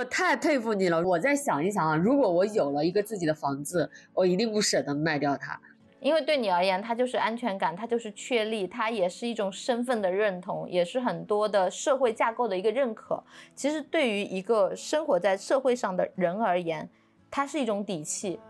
[0.00, 0.98] 我太佩服你了！
[1.02, 5.60] 我再想一想啊，如果我有了一个自己的房子，我一定不舍得卖掉它。
[6.00, 13.22] 因为对你而言，它就是安全感，它就是确立，它也是一种身份的认同，也是很多的社会架构的一个认可。
[13.54, 16.88] 其实对于一个生活在社会上的人而言，
[17.30, 18.40] 它是一种底气。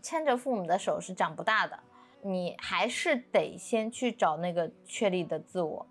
[0.00, 1.76] 牵着父母的手是长不大的，
[2.22, 5.86] 你还是得先去找那个确立的自我。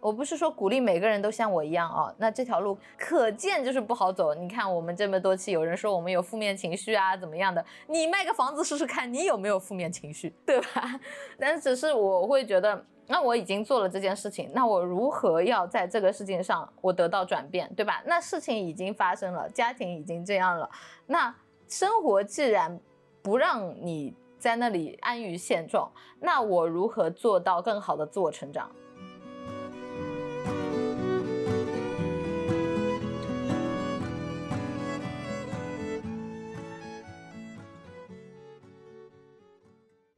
[0.00, 4.32] 我不是说鼓励每个人都像我一样啊，那这条路可见就是不好走。
[4.32, 7.64] 你看我们这么多期，有人说我们有负面情绪啊，怎么样的？
[7.88, 11.00] 你卖个房子试试看，你有没有负面情绪，对吧？
[11.36, 18.00] 但只是我会觉得，那我已经做了这件事情，那我如何要在这个事情上我得到转变，对吧？
[18.06, 20.70] 那事情已经发生了，家庭已经这样了，
[21.06, 21.34] 那
[21.66, 22.78] 生活既然
[23.20, 28.70] 不让你在那里安于现状，那我如何做到更好的自我成长？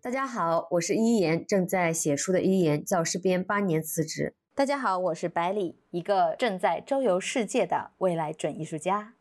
[0.03, 4.35] 大家好，我是一言，正在写书的一言，教师编八年辞职。
[4.55, 9.15] 大家好，我是百里，一个正在周游世界的未来准艺术家。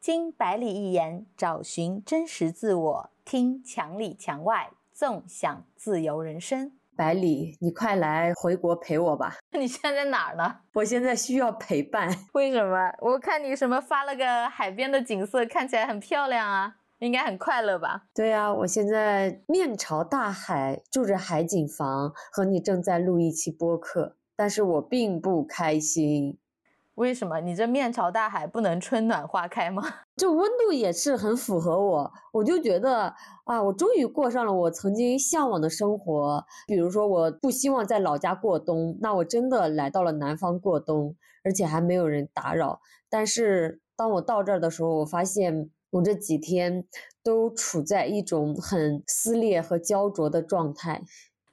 [0.00, 6.70] 经百里一言，找寻真实自我，听墙里墙外，纵享自由人生。
[6.94, 9.34] 百里，你快来回国陪我吧！
[9.58, 10.58] 你现在在哪儿呢？
[10.74, 12.08] 我现在需要陪伴。
[12.34, 12.92] 为什么？
[13.00, 16.76] 我看你什么发了个海边的景色，看起来很漂亮啊。
[17.00, 18.04] 应该很快乐吧？
[18.14, 26.38] 对啊，我现在面朝大海，住着海景房，和你正在录一期播客，但是我并不开心。
[26.96, 27.40] 为什么？
[27.40, 29.82] 你这面朝大海，不能春暖花开吗？
[30.16, 33.14] 这温度也是很符合我，我就觉得
[33.44, 36.44] 啊，我终于过上了我曾经向往的生活。
[36.66, 41.14] 比如说，我不希望在老家过冬，那我真的来到了南方过冬，
[41.44, 42.80] 而且还没有人打扰。
[43.08, 45.70] 但是当我到这儿的时候，我发现。
[45.90, 46.84] 我这几天
[47.22, 51.00] 都处在一种很撕裂和焦灼的状态。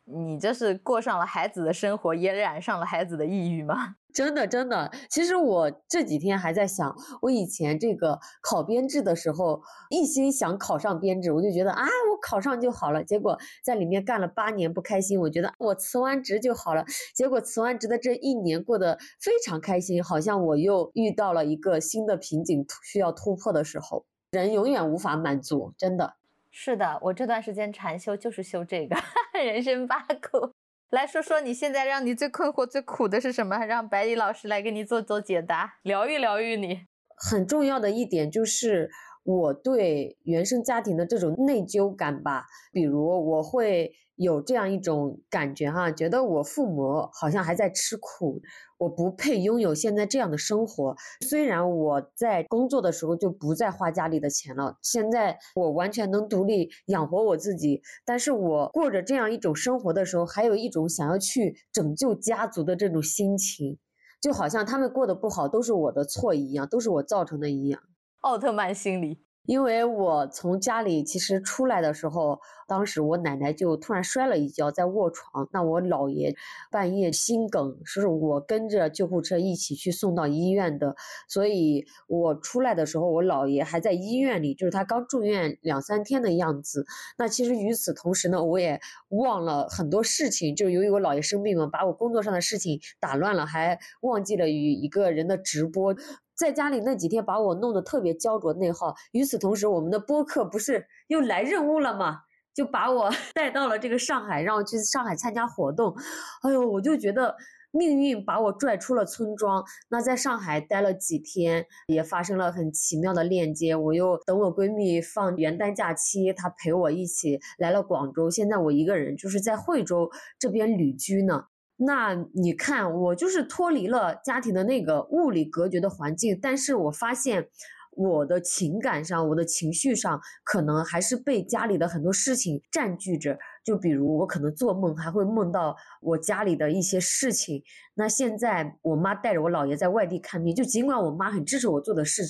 [0.05, 3.95] 你这是过上了孩子的生活，也染上了孩子的抑郁吗？
[4.13, 4.91] 真的，真的。
[5.09, 13.03] 其实我这几天还在想，我以前这个考编制的时候，一心想考上编制，我就觉得啊，我考上就好了。
[13.03, 16.85] 结果在里面干了八年不开心，我觉得我辞完职就好了。
[17.15, 24.05] 结果辞完职的这一年过得非常开心，好像我又遇到了一个新的瓶颈，需要突破的时候。
[24.31, 26.15] 人永远无法满足，真的
[26.55, 26.99] 是的。
[27.01, 28.95] 我这段时间禅修就是修这个
[29.33, 30.53] 人生八苦。
[30.91, 33.65] 来说说你现在让你最困惑、最苦的是什么？
[33.65, 36.85] 让白里老师来给你做做解答，疗愈疗愈你。
[37.17, 38.89] 很重要的一点就是
[39.23, 43.91] 我对原生家庭的这种内疚感吧，比如我会。
[44.15, 48.41] 有这样一种感觉哈，觉得我父母好像还在吃苦，
[48.77, 50.95] 我不配拥有现在这样的生活。
[51.21, 63.79] 虽然我在工作的时候就不再花家里的钱了，现在我完全能独立养活我自己，但是我过着这样一种生活的时候，还有一种想要去拯救家族的这种心情，
[64.21, 67.81] 就好像他们过得不好都是我的错一样，都是我造成的一样。
[68.19, 69.23] 奥特曼心理。
[69.45, 75.49] 因为我从家里其实出来的时候，当时我奶奶就突然摔了一跤，在卧床。
[75.51, 76.33] 那我姥爷
[76.71, 80.95] 半夜心梗，是我跟着救护车一起去送到医院的。
[81.27, 86.85] 所以我出来的时候，我姥爷还在医院里，就是他刚住院两三天的样子。
[87.17, 88.79] 那其实与此同时呢，我也
[89.09, 95.93] 忘了很多事情，就是由于我姥爷生病嘛，把我工作上的事情打乱了，还忘记了与一个人的直播。
[96.35, 98.95] 在家里那几天把我弄得特别焦灼内耗。
[99.11, 102.21] 与此同时，我们的播客不是又来任务了吗？
[102.53, 105.95] 就把我 带到了这个上海，让我去上海参加活动。
[106.43, 107.35] 哎呦，我就觉得
[107.71, 109.63] 命运把我拽出了村庄。
[109.89, 113.75] 那在上海待了几天，也发生了很奇妙的链接。
[113.75, 118.29] 我又等我闺蜜放元旦假期，她陪我一起来了广州。
[118.29, 121.45] 现在我一个人就是在惠州这边旅居呢。
[121.77, 127.49] 那你看，我就是脱离了家庭的那个物理隔绝的环境，但是我发现
[127.91, 133.37] 我的情感上、我的情绪上，可能还是被家里的很多事情占据着。
[133.65, 137.63] 就比如我可能做梦还会梦到我家里的一些事情。
[137.95, 142.23] 那现在我妈带着我姥爷在外地看病，就尽管我妈很支持我做的事，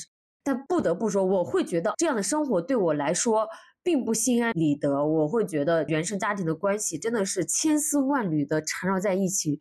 [0.44, 3.48] 但不得不说，我会觉得这样的生活对我来说。
[3.84, 9.60] 并不心安理得，我会觉得原生家庭的关系真的是千丝万缕的缠绕在一起，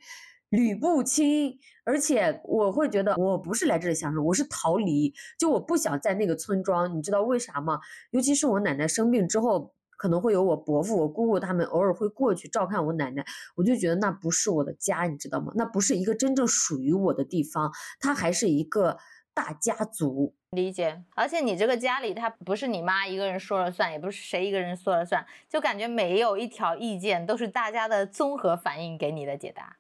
[0.51, 1.59] 捋不清。
[1.85, 5.13] 而且我会觉得我不是来这里享受，我是逃离。
[5.39, 7.81] 就我不想在那个村庄，你知道为啥吗？
[8.13, 9.75] 尤其是我奶奶生病之后。
[9.99, 15.53] 可能会有我伯父、我姑姑他们偶尔会过去照看我奶奶，我就觉得那不是我的家，你知道吗？
[15.55, 17.71] 那不是一个真正属于我的地方，
[18.01, 18.99] 它还是一个
[19.33, 20.35] 大家族。
[20.53, 29.79] 理解，而且你这个家里，他不是你妈一个人说了算，也不是谁一个人说了算，就感觉没有一条意见都是大家的综合反应给你的解答。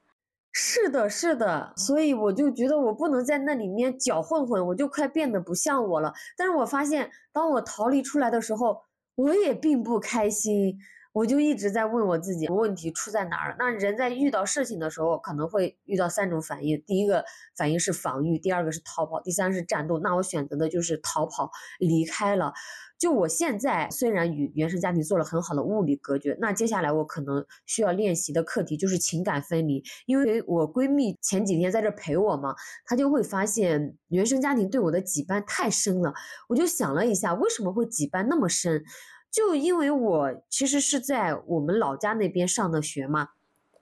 [0.50, 6.14] 是的，是的，所以我就觉得我不能在那里面搅混混，我就快变得不像我了。
[6.38, 8.82] 但是我发现，当我逃离出来的时候，
[9.16, 10.78] 我也并不开心。
[11.12, 13.56] 我就一直在问我自己，问题出在哪儿？
[13.58, 17.24] 那人在遇到事情的时候，可能会遇到三种反应：第一个
[17.54, 19.98] 反应是防御，第二个是逃跑，第三是战斗。
[19.98, 22.52] 那我选择的就是逃跑，离开了。
[22.98, 29.82] 就我现在虽然与原生家庭做了很好的物理隔绝，那接下来我可能需要练习的课题就是情感分离。
[30.06, 32.54] 因为我闺蜜前几天在这陪我嘛，
[32.86, 36.14] 她就会发现原生家庭对我的羁绊太深了。
[36.48, 38.84] 我就想了一下，为什么会羁绊那么深？
[39.32, 43.30] 就因为我其实是在我们老家那边上的学嘛，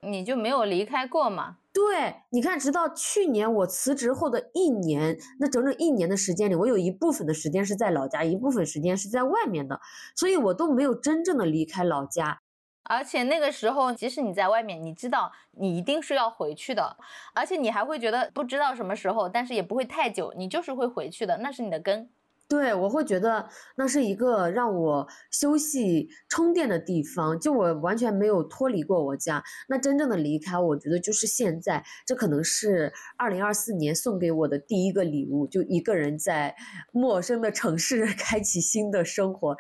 [0.01, 1.57] 你就没有离开过嘛？
[1.73, 9.81] 对，你看，直到去年我辞职后的一年，那整整一年的时间里，我有一部分的时间是在老家，一部分时间是在外面的，
[10.17, 12.41] 所以我都没有真正的离开老家。
[12.85, 16.97] 而且那个时候，即使你在外面，你知道你一定是要回去的，
[17.35, 22.09] 而且你还会觉得不知道什么时候，但是也不会太久，你就是会回去的，那是你的根。
[22.51, 29.41] 对，我会觉得那是一个让我休息充电的地方，就我完全没有脱离过我家。
[29.69, 36.57] 那真正的离开，我觉得就是现在，这可能是二零二四年送给我的第一个礼物，就一个人在
[36.91, 39.51] 陌生的城市 开启新的生活，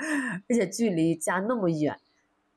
[0.49, 1.97] 而且距离家那么远。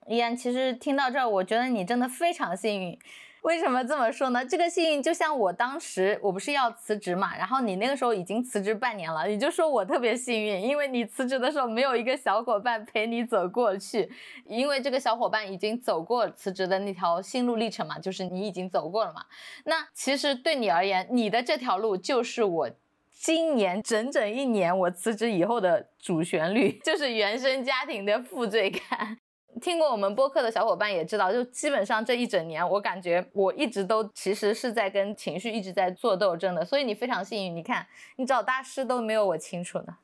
[0.08, 2.98] 依然，其实听到这儿，我觉得你真的非常幸运。
[3.44, 4.46] 为什么这么说呢？
[4.46, 14.10] 这个幸运就像我当时，我不是要辞职嘛，然后你那个时候已经辞职半年了，你就说我特别幸运，因为你辞职的时候没有一个小伙伴陪你走过去，
[14.46, 19.26] 因为这个小伙伴已经走过辞职的那条心路历程嘛，就是你已经走过了嘛。
[19.66, 22.70] 那其实对你而言，你的这条路就是我
[23.12, 29.18] 今年整整一年我辞职以后的主旋律， 就是原生家庭的负罪感。
[29.62, 36.66] 听过我们播客的小伙伴也知道，就基本上这一整年，我感觉我一直都其实是在跟情绪一直在做斗争的。
[36.66, 37.86] 所以你非常幸运，你看
[38.18, 39.98] 你找大师都没有我清楚呢。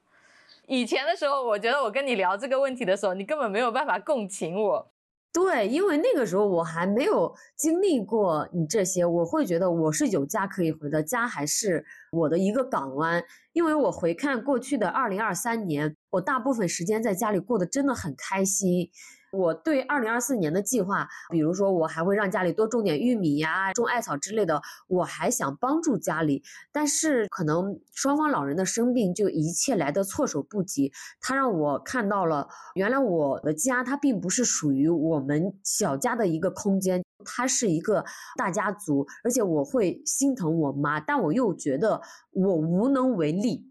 [0.68, 4.92] 以前的时候，我觉得我跟你聊这个问题的时候，你根本没有办法共情我。
[5.31, 13.24] 对，因为那个时候我还没有经历过你这些，我会觉得我是有家可以回的，家还是我的一个港湾。
[13.54, 18.90] 因为我回看过去的二零二三年，我大部分时间在家里过得真的很开心。
[19.31, 24.62] 我对二零二四年的计划，比如说我还会让家里多种点玉米呀，种艾草之类的。
[24.88, 30.92] 我还想帮助家里，但是可能双方老人的生病就一切来的措手不及。
[31.22, 38.04] 他让我看到了，原来我的家它并不是属于我们小家的一个空间，它是一个
[38.36, 39.06] 大家族。
[39.24, 43.68] 而且我会心疼我妈，但我又觉得我无能为力。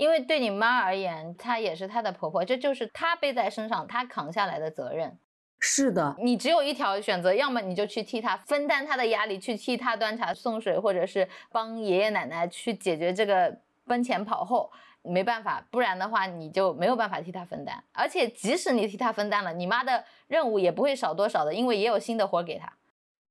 [0.00, 5.18] 因为对你妈而言，她也是她的婆婆，这就是她背在身上，她扛下来的责任。
[5.58, 13.54] 是的，你只有一条选择，要么你就去替她分担她的压力，去替她端茶送水，或者是帮爷爷奶奶去解决这个
[13.86, 14.72] 奔前跑后。
[15.02, 17.82] 没办法，不然的话你就没有办法替她分担。
[17.92, 22.72] 而且即使你替她分担了，你妈的任务也不会少多少的，因为也有新的活给她。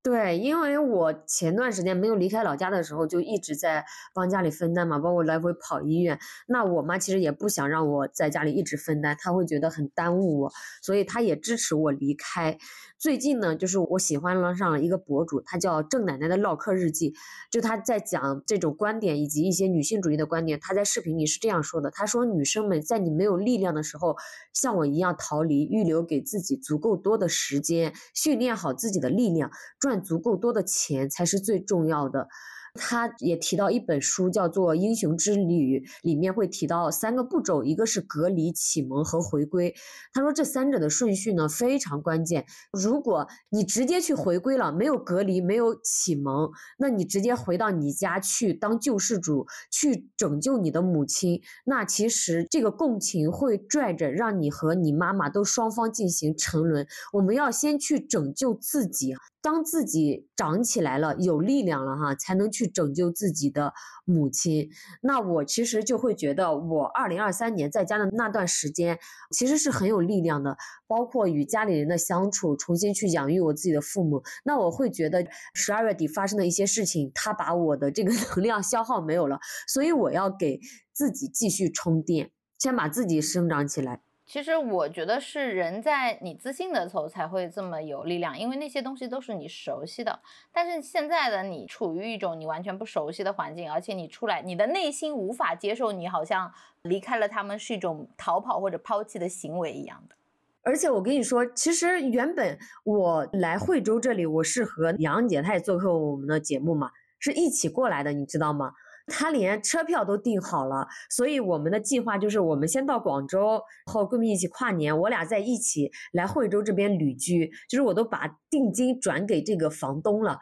[0.01, 6.17] 对，因为我前段时间没有离开老家的时候，就一直在帮家里分担嘛，包括来回跑医院。
[6.47, 12.57] 那我妈其实也不想让我在家里一直分担，她会觉得很耽误我，所以她也支持我离开。
[12.99, 17.13] 最近呢，就是我喜欢了上了一个博主，他叫郑奶奶的唠嗑日记，
[17.49, 20.59] 就她在讲这种观点以及一些女性主义的观点。
[20.59, 24.17] 她在视频里是这样说的：她说，女生们在你没有力量的时候，
[24.51, 32.27] 像我一样逃离，预留给自己足够多的时间，训练好自己的力量，赚足够多的钱才是最重要的。
[32.75, 39.73] 他也提到一本书，叫做《英雄之旅》，里面会提到三个步骤，一个是隔离、启蒙和回归。
[40.13, 42.45] 他说这三者的顺序呢非常关键。
[42.71, 56.88] 如果你直接去回归了，没有隔离，没有启蒙，那你直接回到你家去当救世主，去拯救你的母亲，那其实这个共情会拽着让你和你妈妈都双方进行沉沦。
[57.13, 59.15] 我们要先去拯救自己。
[59.41, 64.69] 当自己长起来了，有力量了哈，才能去拯救自己的母亲。
[65.01, 69.00] 那我其实就会觉得，我二零二三年在家的那段时间，
[69.31, 70.58] 其实是很有力量的。
[70.88, 74.24] 包括与家里人的相处，重新去养育我自己的父母。
[74.43, 80.60] 那我会觉得，十二月底发生的一些事情，它把我的这个 能量消耗没有了，所以我要给
[80.91, 84.01] 自己继续充电，先把自己生长起来。
[84.29, 90.19] 其实我觉得是人在你自信的时候才会这么有力量，因为那些东西都是你熟悉的。
[90.53, 100.15] 但是现在的你处于一种你完全不熟悉的环境，而且你出来，你的内心无法接受你好像离开了他们是一种逃跑或者抛弃的行为一样的。
[100.62, 108.74] 而且我跟你说，其实原本我来惠州这里，我是和杨姐，她也做客我们的节目嘛，是一起过来的，你知道吗？
[109.09, 120.39] 他连车票都订好了，所以我们的计划就是我们先到广州，和闺蜜一起跨年，我俩在一起来惠州这边旅居，就是我都把定金转给这个房东了。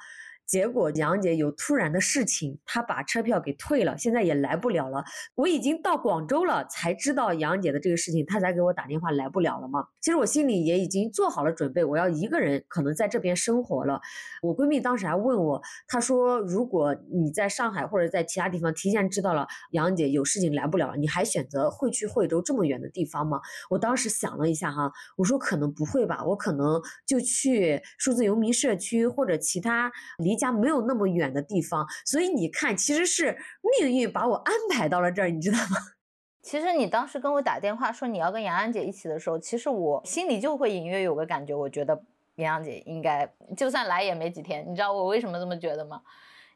[0.48, 5.04] 结果杨姐有突然的事情，她把车票给退了，现在也来不了了。
[5.36, 9.86] 我已经到广州了，才知道杨姐的这个事情，她才给我打电话来不了了嘛。
[10.00, 14.00] 其实我心里也已经做好了准备，我要一个人可能在这边生活了。
[14.42, 23.42] 我闺蜜当时还问我，她说如果你在上海或者在其他地方提前知道了杨姐有事情来不了了，你还选择会去惠州这么远的地方吗？
[23.70, 30.37] 我当时想了一下哈，我说可能不会吧，我可能就去数字游民社区或者其他离。
[30.38, 33.38] 家没有那么远的地方，所以你看，其实是
[33.82, 35.78] 命运把我安排到了这儿，你知道吗？
[36.42, 41.94] 其实你当时跟我打电话说你要跟杨洋姐一起的时候，其实我心里就会隐约有个感觉，我觉得
[42.36, 44.64] 杨洋姐应该就算来也没几天。
[44.66, 46.02] 你知道我为什么这么觉得吗？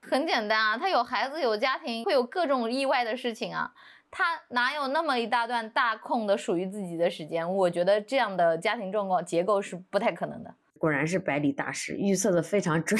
[0.01, 3.69] 很简单啊，她有孩子有家庭，会有各种意外的事情啊，
[4.09, 7.47] 她哪有那么一大段大空的属于自己的时间？
[7.55, 10.55] 我觉得这样的家庭状况结构是不太可能的。
[10.77, 12.99] 果然是百里大师预测的非常准。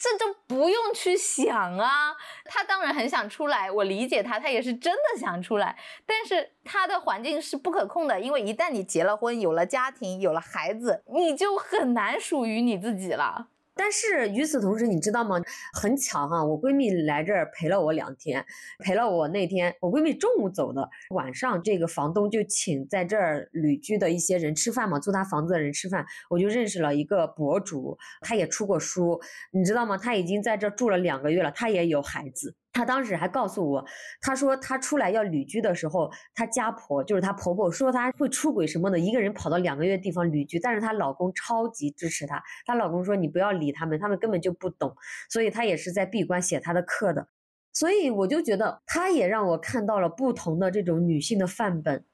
[0.00, 2.16] 这就不用去想啊，
[2.46, 5.76] 他当然很想出来，我理解他，他也是真的想出来，
[6.06, 13.48] 但是他的环境是不可控的，因为一旦你结了婚，有了家庭，有了孩子，你就很难属于你自己了。
[13.74, 15.40] 但是与此同时，你知道吗？
[15.72, 18.44] 很巧哈，我闺蜜来这儿陪了我两天，
[18.78, 29.20] 陪了我那天，我闺蜜中午走的，晚上这个房东就请在这儿旅居的一些人吃饭嘛，租他房子的人吃饭，我就认识了一个博主，他也出过书，
[29.52, 29.96] 你知道吗？
[29.96, 32.54] 他已经在这住了两个月了，他也有孩子。
[32.72, 33.84] 他当时还告诉我，
[34.20, 44.94] 他说他出来要旅居的时候，他家婆就是他婆婆说他会出轨什么的，一个人跑到两个月地方旅居，但是她老公超级支持她，她老公说你不要理他们，他们根本就不懂，
[45.28, 47.28] 所以她也是在闭关写她的课的，
[47.72, 52.04] 所以我就觉得她也让我看到了不同的这种女性的范本。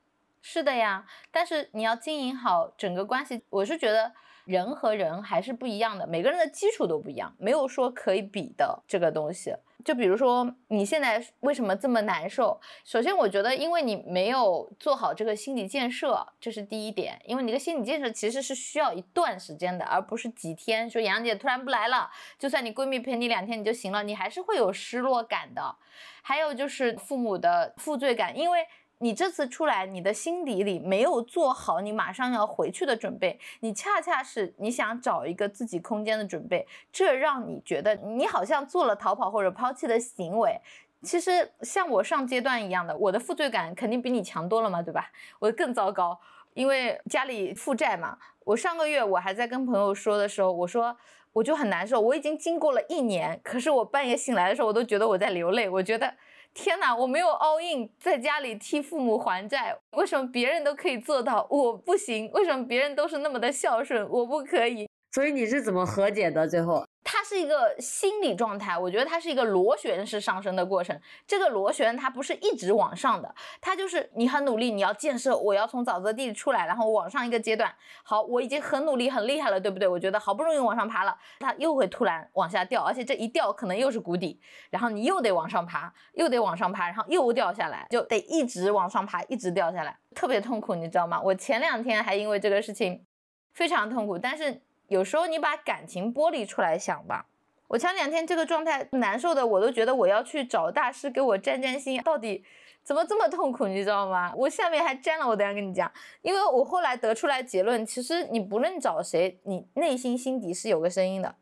[0.41, 4.13] 是的呀，但是你要经营好整个关系，我是觉得。
[4.47, 9.55] 人和人还是不一样的，每个人的基础都不一样，没有说可以比的这个东西。
[9.85, 12.61] 就比如说你现在为什么这么难受？
[12.85, 17.21] 首先，我觉得因为你没有做好这个心理建设，这是第一点。
[17.25, 20.91] 因为你的心理建设其实是需要一段时间的，而不是几天。
[20.91, 25.77] 说杨姐突然不来了，就算你闺蜜陪你两天你就行了，你还是会有失落感的。
[26.23, 28.67] 还有就是父母的负罪感，因为。
[28.99, 40.59] 你这次出来，你的心底里没有做好你马上要回去的准备，你恰恰是你想找一个自己空间的准备，这让你觉得你好像做了逃跑或者抛弃的行为。
[41.03, 45.11] 其实像我上阶段一样的，我的负罪感肯定比你强多了嘛，对吧？
[45.39, 46.19] 我更糟糕，
[46.55, 48.17] 因为家里负债嘛。
[48.45, 50.97] 我上个月我还在跟朋友说的时候，我说
[51.35, 56.15] 我就很难受，我已经经过了一年，可是我半夜醒来的时候，我都觉得我在流泪，我觉得。
[56.57, 62.31] 天哪，我没有 all in，在家里替父母还债，为什么别人都可以做到，我不行？
[62.33, 64.86] 为什么别人都是那么的孝顺，我不可以？
[65.17, 66.47] 所以你是怎么和解的？
[66.47, 66.85] 最后？
[67.03, 71.01] 它是一个心理状态，我觉得它是一个螺旋式上升的过程。
[71.27, 77.75] 这个螺旋它不是一直往上的，它就是你很努力，你要建设，我要从沼泽地里出来，然后往上一个阶段。
[78.05, 79.89] 好，我已经很努力，很厉害了，对不对？
[79.89, 91.19] 我觉得好不容易往上爬了，它又会突然往下掉，而且这一掉可能又是谷底，然后你又得往上爬，又得往上爬，然后又掉下来，就得一直往上爬，一直掉下来，特别痛苦，你知道吗？
[91.25, 93.07] 我前两天还因为这个事情
[93.55, 94.61] 非常痛苦，但是。
[94.89, 97.27] 有时候你把感情剥离出来想吧，
[97.69, 102.45] 我前两天这个状态难受的，我都觉得我要去找大师给我占占星，到底
[102.85, 104.33] 怎么这么痛苦，你知道吗？
[104.37, 105.91] 我下面还占了，我等下跟你讲，
[106.23, 111.35] 因为我后来得出来结论，其实你不论找谁，你内心心底是有个声音的，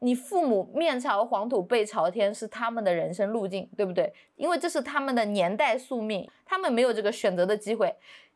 [0.00, 4.12] 你父母面朝黄土背朝天是他们的人生路径，对不对？
[4.34, 7.94] 因为这是他们的年代宿命，他们没有这个选择的机会。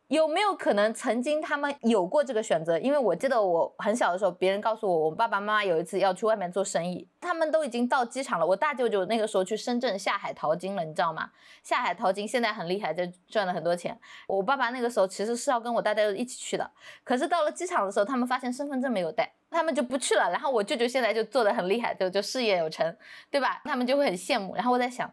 [0.08, 2.78] 有没有可能曾经他们有过这个选择？
[2.78, 8.46] 因为我记得我很小的时候，别人告诉我，我爸爸妈妈有一次要去外面做生意，他们都已经到机场了。
[8.46, 11.30] 我大舅舅那个时候去深圳下海淘金了，你知道吗？
[11.62, 13.98] 下海淘金现在很厉害，就赚了很多钱。
[14.26, 16.70] 我爸爸那个时候其实是要跟我大舅舅一起去的，
[17.02, 20.30] 可是到了机场的时候，他们发现身份证没有带，他们就不去了。
[20.30, 22.94] 然后我舅舅现在就做的很厉害，就就事业有成，
[23.30, 23.62] 对吧？
[23.64, 24.54] 他们就会很羡慕。
[24.54, 25.10] 然后我在想，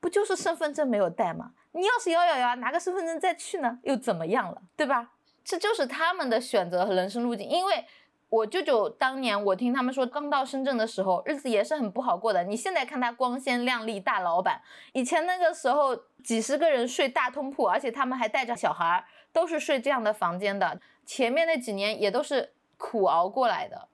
[0.00, 1.52] 不就是身份证没有带吗？
[1.72, 5.12] 你要是咬咬牙拿个身份证再去呢，又怎么样了，对吧？
[5.44, 7.48] 这就是他们的选择和人生路径。
[7.48, 7.84] 因为
[8.28, 12.42] 我舅舅当年我听他们说，刚到深圳的时候，日子也是很不好过的。
[12.44, 14.60] 你现在看他光鲜亮丽大老板，
[14.92, 20.80] 以前那个时候几十个人睡大通铺，而且他们还带着小孩，都是睡这样的房间的。
[21.04, 23.88] 前面那几年也都是苦熬过来的。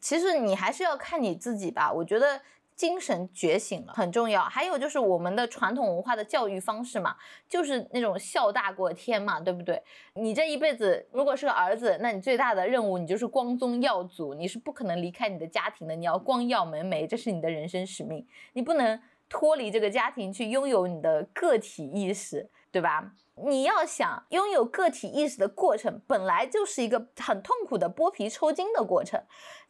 [0.00, 2.40] 其实你还是要看你自己吧，我觉得。
[2.76, 7.16] 精神觉醒了很重要，还有就是我们的传统文化的教育方式嘛，
[7.48, 9.82] 就是那种孝大过天嘛，对不对？
[10.12, 23.12] 你这一辈子如果是个儿子，那你最大的任务你就是光宗耀祖，你是不可能离开你的家庭的，你要光耀门楣，这是你的人生使命，你不能脱离这个家庭去拥有你的个体意识，对吧？
[23.44, 29.22] 你要想拥有个体意识的过程，本来就是一个很痛苦的剥皮抽筋的过程。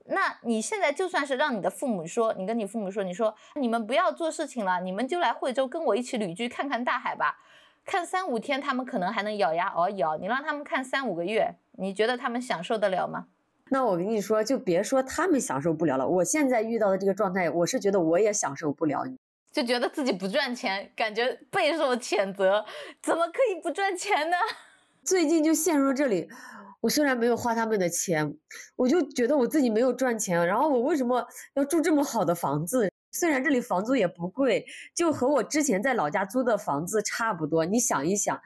[0.09, 7.39] 那你现在就算是让你的父母说，你跟你父母说，你说你们不要做事情了，你们就来惠州跟我一起旅居，看看大海吧。
[7.85, 10.17] 看三五天，他们可能还能咬牙熬一熬。
[10.17, 13.27] 你让他们看三五个月，你觉得他们享受得了吗？
[13.71, 16.07] 那我跟你说，就别说他们享受不了了。
[16.07, 19.05] 我现在遇到的这个状态，我是觉得我也享受不了，
[19.53, 22.65] 就觉得自己不赚钱，感觉备受谴责。
[23.01, 24.37] 怎么可以不赚钱呢？
[25.05, 26.29] 最近就陷入这里。
[26.87, 28.38] 我虽然没有花他们的钱，
[28.76, 30.47] 我就觉得我自己没有赚钱。
[30.47, 32.88] 然后我为什么要住这么好的房子？
[33.11, 34.64] 虽然这里房租也不贵，
[34.95, 37.64] 就和我之前在老家租的房子差不多。
[37.64, 38.40] 你想一想，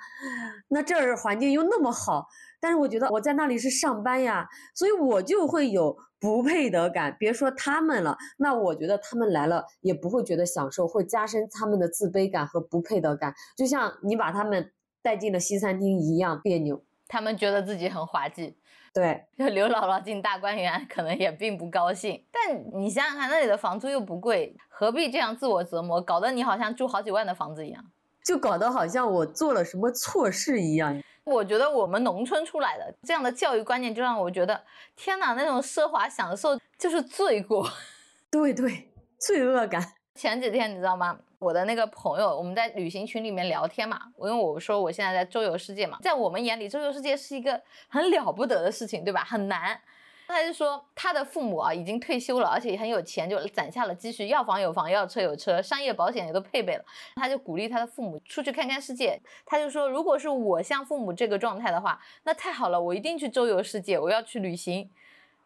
[0.68, 2.28] 那这儿环境又那么好，
[2.62, 7.14] 但是我觉得我在那里是上班呀，所以我就会有不配得感。
[7.18, 13.35] 别说他们了，那我觉得他们来了也不会觉得享受，会加深他们的自卑感和不配得感。
[13.55, 14.72] 就像你把他们
[15.03, 16.83] 带进了西餐厅一样别扭。
[17.11, 18.57] 他们觉得自己很滑稽，
[18.94, 22.25] 对，就刘姥姥进大观园，可能也并不高兴。
[22.31, 27.85] 但你想想看，那里的房租又不贵，何必这样自我折磨，搞得你好像住好几万的房子一样，
[28.25, 31.03] 就搞得好像我做了什么错事一样。
[31.25, 34.62] 我觉得我们农村出来的这样的教育观念，就让我觉得，
[34.94, 37.68] 天哪，那种奢华享受就是罪过，
[38.31, 39.94] 对对，罪恶感。
[40.14, 41.18] 前几天你知道吗？
[41.38, 49.25] 我的那个朋友，我们在旅行群里面聊天嘛，因为我说我现在在周游世界嘛，在我们眼里，周游世界是一个很了不得的事情，对吧？
[49.25, 49.81] 很难。
[50.29, 56.85] 他就说他的父母啊已经退休了，而且很有钱，就攒下了积蓄，要房有房，要车有车，商业保险也都配备了。
[57.16, 59.20] 他就鼓励他的父母出去看看世界。
[59.44, 64.88] 他就说，如果是我像父母这个状态的话，那太好了，我一定去周游世界，我要去旅行。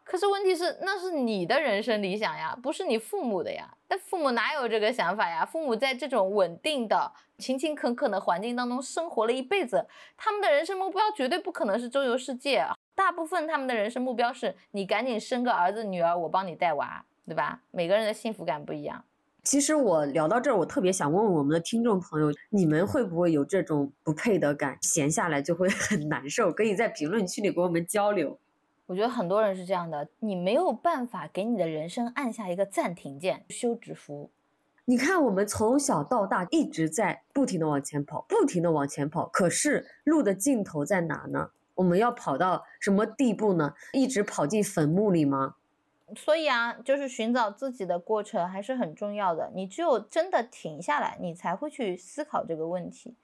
[0.04, 3.74] 可是问题是，那是你的人生理想呀，不是你父母的呀。
[3.88, 5.44] 那父母哪有这个想法呀？
[5.44, 9.86] 父母在这种稳定的、勤勤恳恳的环境当中生活了一辈子，
[10.16, 12.66] 他们的人生目标绝对不可能是周游世界。
[12.94, 17.62] 大部分他们的人生目标是你赶紧生个儿子女儿，我帮你带娃，对吧？
[17.70, 19.02] 每个人的幸福感不一样。
[19.42, 24.78] 其实我聊到这儿，我特别想问问我们的听众朋友，你们会不会有这种不配得感？
[24.82, 28.38] 闲下来就会 很难受，可以在评论区里跟我们交流。
[28.86, 34.30] 我觉得很多人是这样的，你没有办法给你的人生按下一个暂停键，休止符。
[34.84, 41.50] 你看，我们从小到大一直在不停的往前跑，不停的往前跑，可是路的尽头在哪呢？
[41.76, 43.72] 我们要跑到什么地步呢？
[43.94, 45.56] 一直跑进坟墓里吗？
[46.14, 49.50] 所以啊，就是寻找自己的过程还是很重要的。
[49.54, 53.14] 你只有真的停下来，你才会去思考这个问题。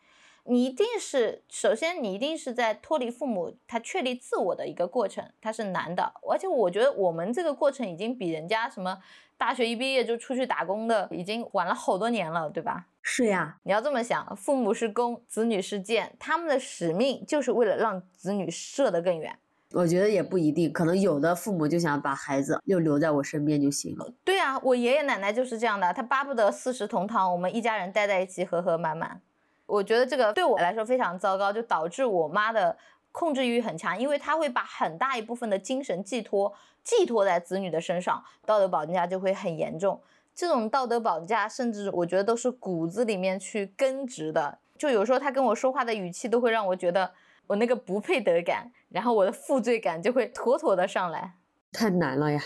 [0.45, 6.13] 你一定是首先，你一定是在脱离父母，他确立自我的一个过程，它是难的。
[6.29, 8.99] 而且我觉得我们这个过程已经比人家什么
[9.37, 12.87] 大学一毕业就出去打工的已经晚了好多年了，对吧？
[13.03, 19.39] 是呀，你要这么想，父母是弓，子女是箭，他们的使命就是为了让子女射得更远。
[19.73, 24.13] 我觉得也不一定，可能有的父母就想把孩子就留在我身边就行了。
[24.25, 29.23] 对啊，我爷爷奶奶就是这样的，他巴不得四世同堂，我们一家人待在一起，和和满满。
[29.71, 32.77] 我觉得这个对我来说非常糟糕，就导致我妈的
[33.13, 36.53] 控制欲很强，因为她会把很大一部分的精神寄托
[36.83, 40.01] 寄托在子女的身上，道德绑架就会很严重。
[40.35, 44.59] 这种道德绑架，甚至我觉得都是骨子里面去根植的。
[44.79, 47.13] 就有时候她跟我说话的语气，都会让我觉得
[47.47, 51.35] 我那个不配得感，然后我的负罪感就会妥妥的上来。
[51.73, 52.41] 太难了呀。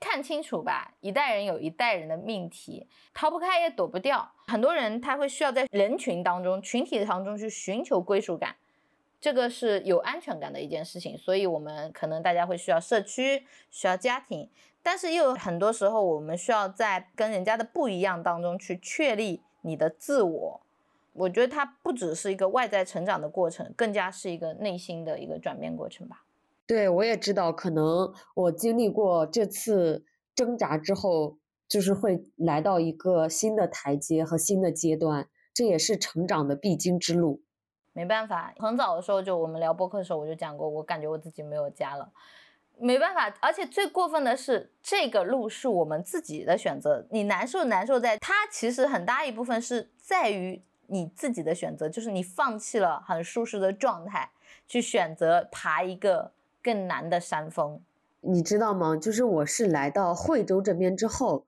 [0.00, 4.32] 看清楚吧，一代人有一代人的命题，逃不开也躲不掉。
[4.46, 8.56] 很多人他会需要在人群当中、群体当中去寻求归属感，
[9.20, 11.16] 这个是有安全感的一件事情。
[11.18, 14.48] 所以，我们可能大家会需要社区、需要家庭，
[14.82, 20.60] 但是又有很多时候，我们需要在跟人家的不一样当中去确立你的自我。
[21.12, 26.24] 我觉得它不只是一个外在成长的过程，更加是一个内心的一个转变过程吧。
[26.70, 30.04] 对，我也知道，可能我经历过这次
[30.36, 37.42] 挣扎之后，就是会来到一个新的台阶和新的阶段，这也是成长的必经之路。
[37.92, 42.12] 没办法，很早的时候就我们聊播客的时候我就讲过，我感觉我自己没有家了，
[42.78, 43.34] 没办法。
[43.40, 54.30] 而且最过分的是，这个路是我们自己的选择，你难受难受在它其实很大一部分是在于你自己的选择，就是你放弃了很舒适的状态，
[54.68, 56.30] 去选择爬一个
[56.62, 57.80] 更难的山峰。
[58.20, 58.96] 你知道吗？
[58.96, 61.46] 就是我是来到惠州这边之后。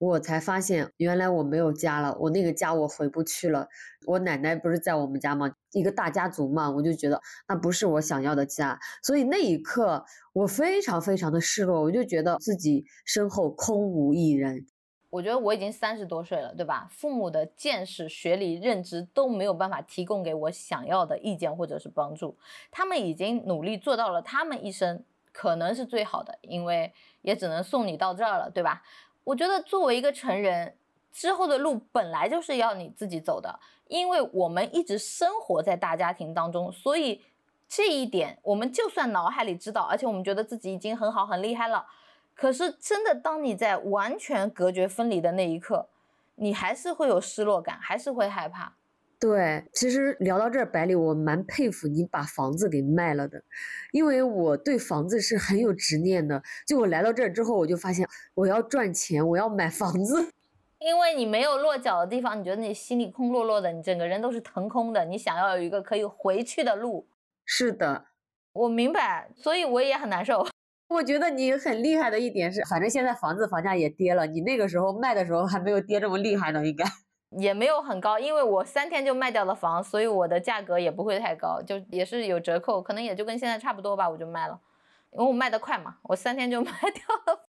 [0.00, 3.66] 我才发现，原来我没有家了，我那个家我回不去了。
[4.06, 5.52] 我奶奶不是在我们家吗？
[5.72, 8.78] 一个大家族嘛，我就觉得那不是我想要的家。
[9.02, 14.66] 所以那一刻，我非常非常的失落，我就觉得自己身后空无一人。
[15.10, 16.86] 我觉得我已经三十多岁了，对吧？
[16.90, 22.36] 父母的见识、学历、认知都没有办法提供给我想要的意见或者是帮助。
[22.70, 26.92] 他们已经努力做到了他们一生可能是最好的，因为
[27.22, 28.82] 也只能送你到这儿了，对吧？
[29.24, 30.74] 我觉得作为一个成人
[31.10, 37.22] 之后的路本来就是要你自己走的，因为我们一直生活在大家庭当中，所以
[37.66, 41.86] 这一点我们就算脑海里知道，而且我们觉得自己已经很好很厉害了，
[42.38, 45.88] 可是真的当你在完全隔绝分离的那一刻，
[46.36, 48.76] 你还是会有失落感，还是会害怕。
[49.18, 53.42] 对，其实聊到这儿，百里，我蛮佩服你把房子给卖了的，
[53.90, 56.40] 因为我对房子是很有执念的。
[56.64, 60.32] 就我来到这儿之后，我就发现我要赚钱，我要买房子。
[60.78, 67.04] 因为你没有落脚的地方，你觉得你心里空落落的，你整个人都是腾空的，你想要有一个可以回去的路。
[67.44, 68.04] 是的，
[68.52, 70.46] 我明白，所以我也很难受。
[70.88, 76.84] 我觉得你很厉害的一点是，反正现在房子房价也跌了，你那个时候卖的时候还没有跌这么厉害呢，应该。
[77.38, 84.58] 也没有很高，因为我三天就卖掉了房，所以我的价格也不会太高，就也是有折扣，可能也就跟现在差不多吧，我就卖了，
[85.12, 87.46] 因为我卖的快嘛，我三天就 卖掉了。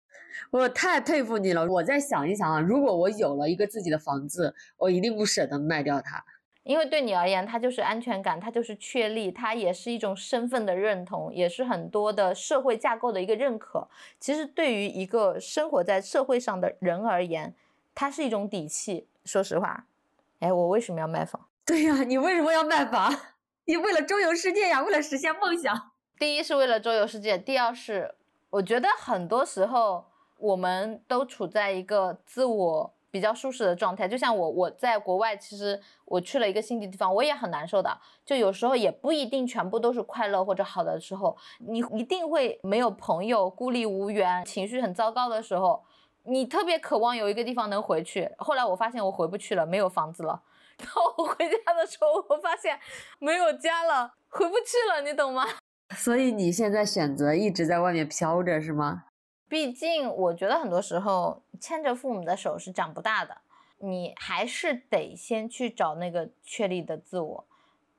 [0.52, 6.26] 我太佩服你了，我再想一想啊，如果我有了一个自己的房子，我一定不舍得卖掉它，
[6.70, 13.88] 因为对你而言，它就是安全感，它就是确立，它也是一种身份的认同，也是很多的社会架构的一个认可。
[14.20, 17.56] 其实对于一个生活在社会上的人而言，
[17.96, 19.08] 它是一种底气。
[19.26, 19.88] 说实话，
[20.42, 21.44] 哎，我为什么要卖房？
[21.66, 23.12] 对呀，你为什么要卖房？
[23.66, 25.90] 你为了周游世界呀，为了实现梦想。
[26.20, 28.14] 第一是为了周游世界，第二是
[28.52, 30.06] 我觉得很多时候
[30.38, 34.08] 我们都处在一个自我比较舒适的状态。
[34.08, 37.98] 就像我，我在国外，其实我去了一个新的地方，我也很难受的。
[38.26, 45.84] 就有时候也不一定全部都是快乐或者好的时候，你一定会没有朋友，孤立无援，情绪很糟糕的时候。
[46.24, 50.44] 你特别渴望有一个地方能回去，后来我发现我回不去了，没有房子了。
[50.78, 52.78] 然后我回家的时候，我发现
[53.18, 55.46] 没有家了，回不去了，你懂吗？
[55.96, 59.06] 所以你现在选择一直在外面飘着是吗？
[59.50, 63.36] 毕竟我觉得很多时候牵着父母的手是长不大的，
[63.80, 67.46] 你还是得先去找那个确立的自我。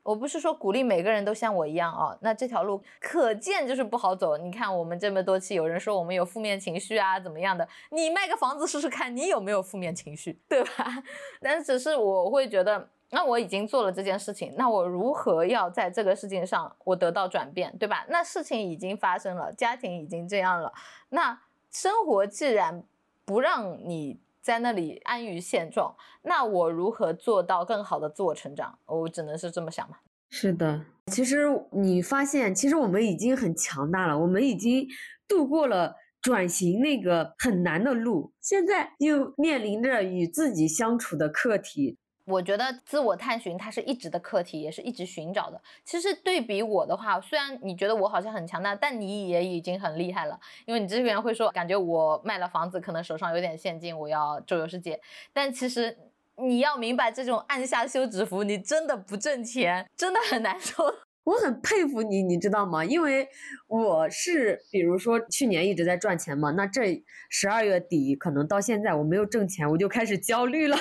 [0.02, 4.38] 我不是说鼓励每个人都像我一样啊，那这条路可见就是不好走。
[4.38, 7.68] 你看我们这么多期，有人说我们有负面情绪啊，怎么样的？
[7.90, 11.02] 你卖个房子试试看，你有没有负面情绪，对吧？
[11.42, 18.06] 但只是我会觉得，那我已经做了这件事情，那我如何要在这个事情上我得到转变，对吧？
[18.08, 20.72] 那事情已经发生了，家庭已经这样了，
[21.10, 22.82] 那生活既然
[23.24, 24.20] 不让你。
[24.42, 28.78] 在那里安于现状，那我如何做到更好的自我成长？
[28.86, 29.98] 我只能是这么想嘛。
[30.30, 34.88] 是的，其实你发现，其实我们已经很强大了，我们已经
[35.28, 41.98] 度过了转型那个很难的路，现在又面临着与自己相处的课题。
[42.30, 45.60] 我觉得自我探寻它是一直的课题，也是一直寻找的。
[45.84, 50.38] 其实对比我的话，虽然你觉得我好像很强大，但你也已经很厉害了。
[50.66, 55.00] 因为你之前会说，感觉我卖了房子，可能手上有点现金，我要周游世界。
[55.32, 55.96] 但其实
[56.36, 60.84] 你要明白，这种按下休止符，你真的不挣钱，真的很难受。
[61.24, 62.82] 我很佩服你，你知道吗？
[62.82, 63.28] 因为
[63.68, 70.76] 我是，比如说去年一直在赚钱嘛，那这十二月底可能到现在我没有挣钱，我就开始焦虑了。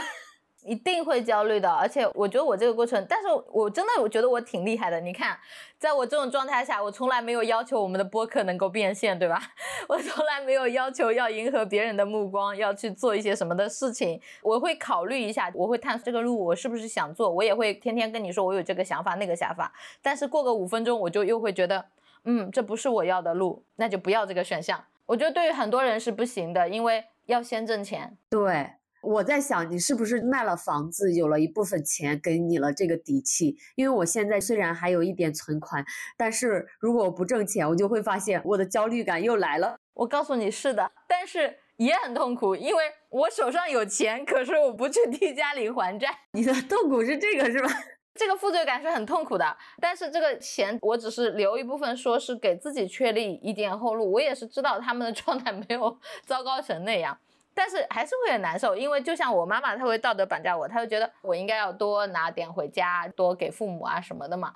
[0.64, 5.00] 一定会焦虑的，而且我觉得我这个过程，但是我真的我觉得我挺厉害的。
[5.00, 5.38] 你看，
[5.78, 9.42] 在我这种状态下，我从来没有要求我们的播客能够变现，对吧？
[9.88, 14.20] 我从来没有要求要迎合别人的目光，要去做一些什么的事情。
[14.42, 19.72] 我会考虑一下，我会探索这个路我是不是想做，我也会天天跟你说我有这个想法那个想法。
[20.02, 21.86] 但是过个五分钟，我就又会觉得，
[22.26, 24.84] 嗯，这不是我要的路，那就不要这个选项。
[25.06, 28.18] 我觉得对于很多人是不行的，因为要先挣钱。
[28.30, 28.72] 对。
[29.02, 33.56] 我在想，你是不是卖了房子，有了一部分钱，给你了这个底气？
[33.76, 35.86] 因为我现在虽然还有一点存款，
[36.18, 39.78] 但是如果我不挣钱，我就会发现我的焦虑感又来了。
[39.94, 46.10] 我告诉你是的，但是也很痛苦，因为我手上有钱，可是我不去替家里还债。
[46.34, 47.70] 你的痛苦是这个是吧？
[48.16, 49.58] 这个负罪感是很痛苦的。
[49.80, 54.12] 但是这个钱我只是留一部分，说是给自己确立一点后路。
[54.12, 57.18] 我也是知道他们的状态没有 糟糕成那样，
[57.54, 64.54] 但是还是会很难受，因为就像我妈妈，她会道德绑架我，她会觉得我应该要多拿点回家，多给父母啊什么的嘛。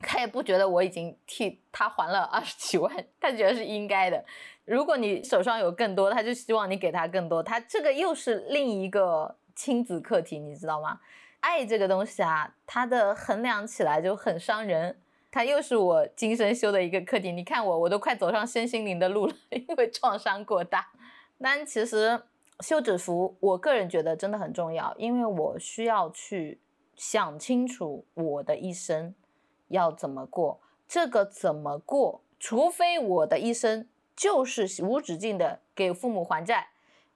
[0.00, 4.22] 她也不觉得我已经替他还了二十几万，她觉得是应该的。
[4.66, 7.42] 如果你手上有更多，他就希望你给他更多。
[7.42, 11.00] 他这个又是另一个亲子课题，你知道吗？
[11.40, 14.98] 爱这个东西啊，它的衡量起来就很伤人。
[15.30, 17.32] 它又是我今生修的一个课题。
[17.32, 20.88] 你看我，我都快走上身心灵的路了，因为创伤过大。
[21.40, 22.22] 但其实
[22.60, 26.60] 休止符，我个人觉得真的很重要，因为我需要去
[26.94, 29.14] 想清楚我的一生。
[29.68, 30.60] 要怎么过？
[30.86, 32.20] 这个怎么过？
[32.38, 36.68] 除非我的一生就是无止境的给父母还债，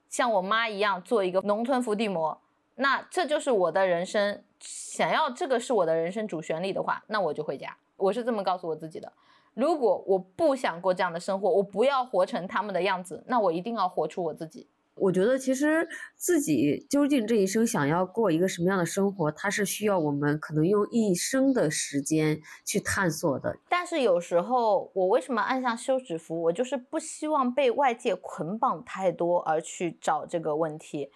[0.09, 2.41] 像我妈一样做一个农村伏地魔，
[2.75, 4.43] 那这就是我的人生。
[4.59, 7.77] 想要这个是我的人生主旋律的话，那我就回家。
[7.95, 9.13] 我是这么告诉我自己的。
[9.59, 14.69] 如果我不想过这样的生活，我不要活成他们的样子，那我一定要活出我自己。
[14.95, 23.57] 我觉得其实自己究竟这一生想要过一个什么样的生活，它是需要我们可能用一生的时间去探索的。
[23.69, 26.41] 但是有时候，我为什么按下休止符？
[26.43, 31.09] 我就是不希望被外界捆绑太多而去找这个问题。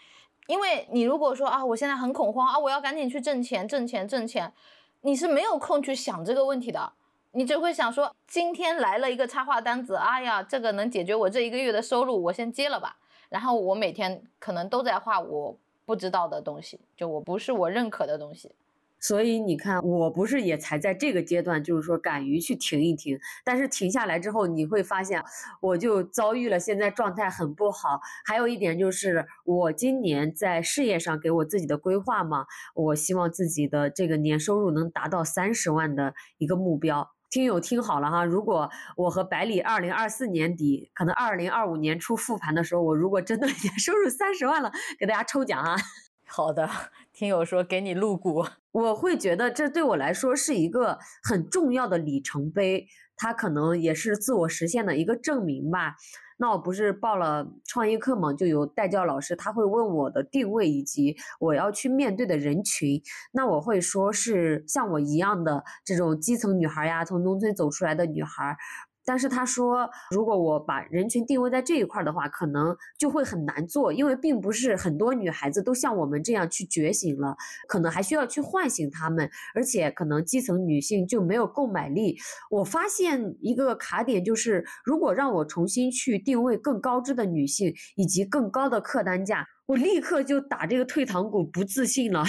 [0.47, 4.53] 因为你如果说啊，我现在很恐慌啊，我要赶紧去挣钱、挣钱、挣钱，
[5.01, 6.93] 你是没有空去想这个问题的。
[7.35, 12.97] 你只会想说，今天来了一个插画单子，哎呀，这个能解决我这一个月的收入，我先接了吧。
[13.29, 18.51] 然后我每天可能都在画我不知道的东西，就我不是我认可的东西。
[18.99, 23.19] 所以你看，我不是也才在这个阶段，就是说敢于去停一停。
[23.43, 25.21] 但是停下来之后，你会发现，
[25.59, 27.99] 我就遭遇了现在状态很不好。
[28.23, 37.09] 还有一点就是，我今年在事业上给我自己的规划嘛，我希望自己的这个年收入能达到三十万的一个目标。
[37.33, 45.75] 听友听好了哈，如果我和百里二零二四年底，可能二零二五年初复盘的时候，我如果真的年 收入三十万了，给大家抽奖啊！
[46.29, 46.69] 好的，
[47.11, 55.95] 听友说给你入股， 我会觉得这对我来说是一个很重要的里程碑，它可能也是自我实现的一个证明吧。
[56.37, 63.01] 那我不是报了创业课嘛，就有代教老师，他会问我的定位以及我要去面对的人群。
[63.31, 68.57] 那我会说是像我一样的这种基层女孩呀，从农村走出来的女孩。
[69.05, 77.35] 但是他说，如果我把人群定位在这一块儿的话，可能就会很难做，因为并不是很多女孩子都像我们这样去觉醒了，
[77.67, 82.17] 可能还需要去唤醒她们，而且可能基层女性就没有购买力。
[82.49, 92.23] 我发现一个卡点就是，如果让我重新去定位更高知的女性以及更高的客单价，我立刻就打这个退堂鼓，不自信了。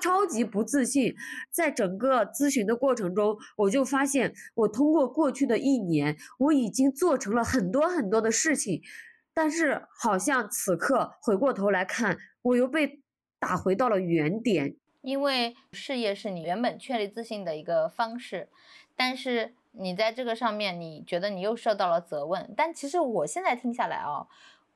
[0.00, 1.14] 超级不自信，
[1.50, 8.80] 在整个咨询的过程中，我就发现，我通过过去的一年，我已经做成了很多很多的事情，
[9.34, 13.00] 但是好像此刻回过头来看，我又被
[13.40, 14.76] 打回到了原点。
[15.02, 18.48] 因为事业是你原本确立自信的一个方式，
[18.94, 22.52] 但是你在这个上面，你觉得你又受到了责问。
[22.56, 24.28] 但其实我现在听下来啊，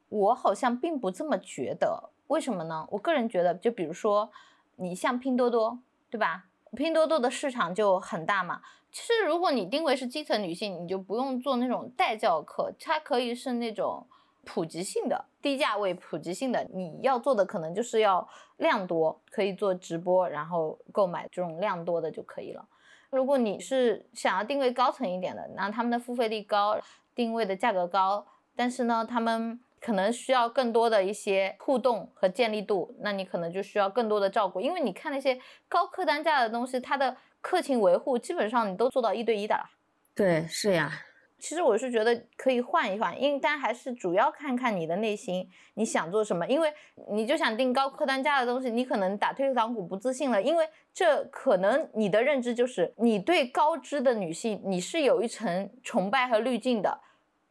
[0.08, 2.10] 我好像并不这么觉得。
[2.26, 2.88] 为什么呢？
[2.90, 4.32] 我个人觉得，就比如说。
[4.76, 5.78] 你像拼多多，
[6.10, 6.46] 对吧？
[6.74, 8.60] 拼多多的市场就很大嘛。
[8.90, 14.06] 其实如果你定位是基层女性，你就不用做那种代教课，它可以是那种
[14.44, 16.64] 普及性的、低价位、普及性的。
[16.72, 22.66] 你要做的可能就是要量多，可以做直播，然后购买这种量多的就可以了。
[23.10, 26.78] 如果你是想要定位高层一点的，那他们的付费率高，
[27.14, 29.60] 定位的价格高，但是呢，他们。
[29.82, 35.36] 可能需要更多的一些互动和建立度，那你可能就需要更多的照顾，因为你看那些
[35.68, 39.64] 高客单价的东西，它的客情维护基本上你都做到一对一的了。
[40.14, 40.92] 对，是呀。
[41.40, 46.46] 其实我是觉得可以换一换，因为但还是主要看看你的内心，你想做什么。
[46.46, 46.72] 因为
[47.10, 50.64] 你就想定高客单价的东西，你可能打退堂鼓不自信了，因为
[50.94, 57.00] 这可能你的认知就是你对高知的女性你是有一层崇拜和滤镜的。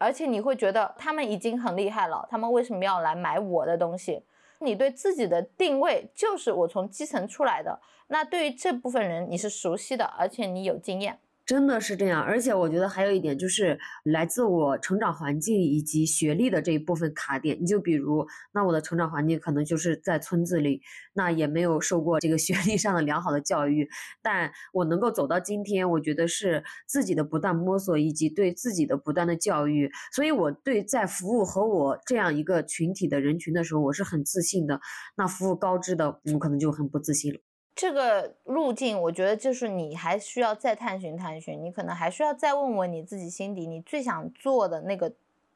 [0.02, 4.24] 而且你会觉得他们已经很厉害了，他们为什么要来买我的东西？
[4.58, 11.20] 你对自己的定位就是我从基层出来的，那对于这部分人你是熟悉的，而且你有经验。
[11.52, 17.58] 真的是这样，而且我觉得还有一点就是来自我成长环境以及学历的这一部分卡点。
[17.60, 23.86] 你就比如，那我的成长环境可能就是在村子里，那也没有受过这个学历上的良好的教育，
[24.22, 29.92] 但我能够走到今天，我觉得是自己的不断摸索以及对自己的不断的教育。
[30.14, 34.80] 所以，我对在服务和我这样一个群体的人群的时候，我是很自信的。
[35.18, 37.40] 那服务高知的，我可能就很不自信了。
[37.74, 45.12] 这个路径，我觉得就是你还需要再探寻探寻，你可能还需要再问问你自己心底，你最想做的那个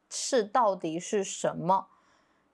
[0.10, 1.88] 事到底是什么？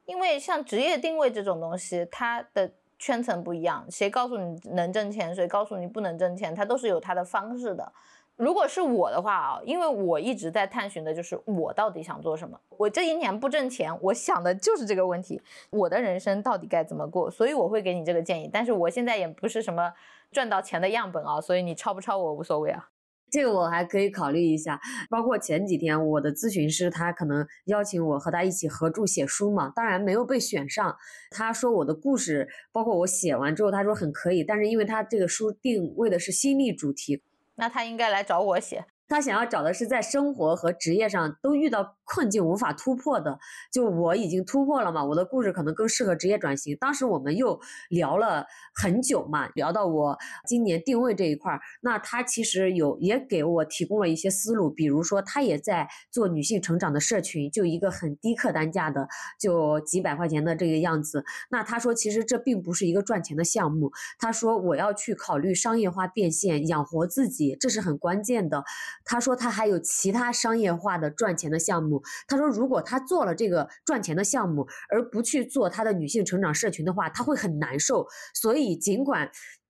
[0.06, 7.94] 因为像职业定位这种东西，它的圈层不一样，谁告诉你能挣钱，谁告诉你不能挣钱，它都是有它的方式的。
[8.42, 12.60] 如果是我的话啊，因为我一直在探寻的就是我到底想做什么。
[12.70, 17.30] 我这一年不挣钱，我想的就是这个问题，我的人生到底该怎么过？
[17.30, 18.50] 所以我会给你这个建议。
[18.52, 19.94] 但是我现在也不是什么
[20.32, 22.90] 赚到钱的样本啊，所以你抄不抄我无所谓啊。
[23.30, 24.82] 这个我还可以考虑一下。
[25.08, 30.98] 包括前几天我的咨询师他可能邀请我和他一起合著写书嘛，当然没有被选上。
[31.30, 37.22] 他说我的故事，包括我写完之后，他说很可以，但是因为他这个书定位的是心理主题。
[37.56, 38.86] 那他应该来找我写。
[39.12, 43.38] 他想要找的是在生活和职业上都遇到困境无法突破的，
[43.70, 46.78] 就我已经突破了嘛，我的故事可能更适合职业转型。
[46.78, 61.26] 当时我们又聊了很久嘛，聊到我今年定位这一块儿，那他其实有也给我提供了一些思路，比如说他也在做女性成长的社群，就一个很低客单价的，就几百块钱的这个样子。
[61.50, 68.64] 那他说其实这并不是一个赚钱的项目，他说我要去考虑商业化变现，养活自己，这是很关键的。
[69.04, 72.02] 他说他还有其他商业化的赚钱的项目。
[72.28, 78.08] 他说如果他做了这个赚钱的项目，而不去做他的女性成长社群的话，他会很难受。
[78.34, 79.30] 所以尽管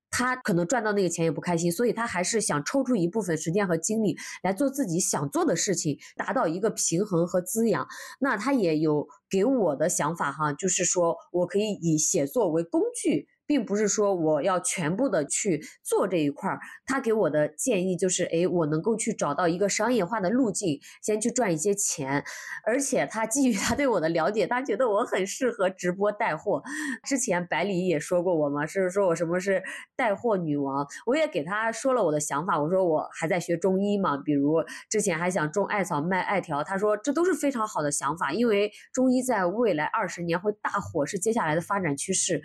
[0.10, 7.88] 他可能赚到那个钱也不开心，所以他还是想抽出一部分时间和精力来做自己想做的事情，达到一个平衡和滋养。
[8.20, 13.28] 那他也有给我的想法哈，就是说我可以以写作为工具。
[13.52, 22.24] 并不是说我要全部的去做这一块儿，他给我的建议就是，哎，我能够去找到一个商业化的路径，先去赚一些钱，
[22.66, 26.64] 而且他基于他对我的了解，他觉得我很适合直播带货。
[27.04, 29.62] 之前百里也说过我嘛，是说我什么是
[29.98, 42.42] 带货女王，我也给他说了我的想法，我说我还在学中医嘛，比如之前还想种艾草卖艾条，他说这都是非常好的想法，因为中医在未来二十年会大火，是接下来的发展趋势，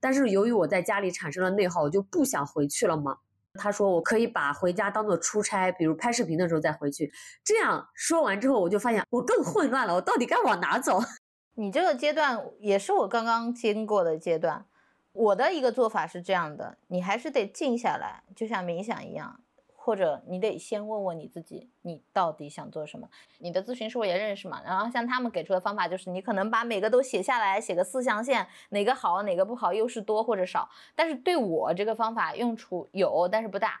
[0.00, 3.18] 但是由于我在家里产生了内耗，我就不想回去了嘛。
[3.54, 7.12] 他说我可以把回家当做出差，比如拍视频的时候再回去。
[7.44, 11.00] 这样说完之后，我就发现我更混乱了，我到底该往哪走？
[11.56, 14.64] 你这个阶段也是我刚刚经过的阶段。
[15.12, 19.40] 我的一个做法是这样的，你还是得静下来，就像冥想一样。
[19.82, 23.08] 或者你得先问问你自己，你到底想做什么？
[23.38, 30.68] 你的咨询师我也认识嘛，然后像他们给出的方法就是，你可能把每个都写下来，写个四象限，哪个好，哪个不好，优势多或者少。
[30.94, 33.80] 但是对我这个方法用处有，但是不大，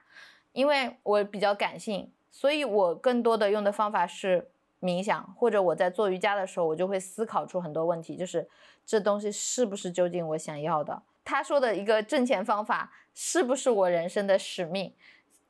[0.52, 8.48] 因为我比较感性，所以我更多的用的方法是冥想，或者我在做瑜伽的时候，我就会思考出很多问题，就是
[8.86, 11.02] 这东西是不是究竟我想要的？
[11.22, 14.92] 他说的一个挣钱方法是不是我人生的使命？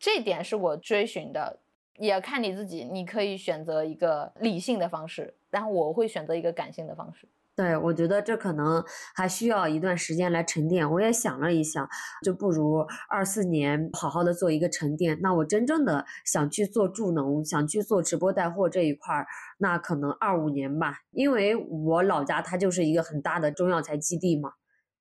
[0.00, 1.60] 这点是我追寻的，
[1.98, 2.88] 也看你自己。
[2.90, 7.28] 你可以选择一个理性的方式，然后我会选择一个感性的方式。
[7.54, 8.82] 对，我觉得这可能
[9.14, 10.90] 还需要一段时间来沉淀。
[10.90, 11.86] 我也想了一想，
[12.24, 15.18] 就不如二四年好好的做一个沉淀。
[15.20, 19.26] 那我真正的想去做助农，想去做直播带货这一块儿，
[19.58, 24.54] 那可能二五年吧，因为我老家它就是一个很大的中药材基地嘛，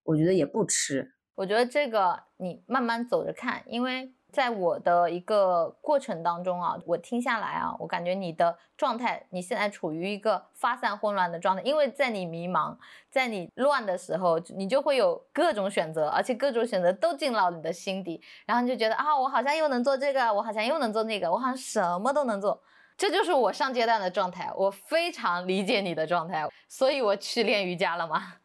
[0.04, 1.14] 我觉得也不迟。
[1.36, 4.12] 我觉得这个你慢慢走着看，因为。
[4.32, 12.78] 在我的一个过程当中啊，我听下来啊，我感觉你的状态，你现在处于一个发散混乱的状态，因为在你迷茫、
[13.10, 22.62] 在你乱的时候，你就会有各种选择，而且各种选择都进了你的心底，然后你就觉得啊，我好像又能做这个，我好像又能做那个，我好像什么都能做，
[22.98, 28.36] 这就是我上阶段的状态，我非常理解你的状态，所以我去练瑜伽了嘛。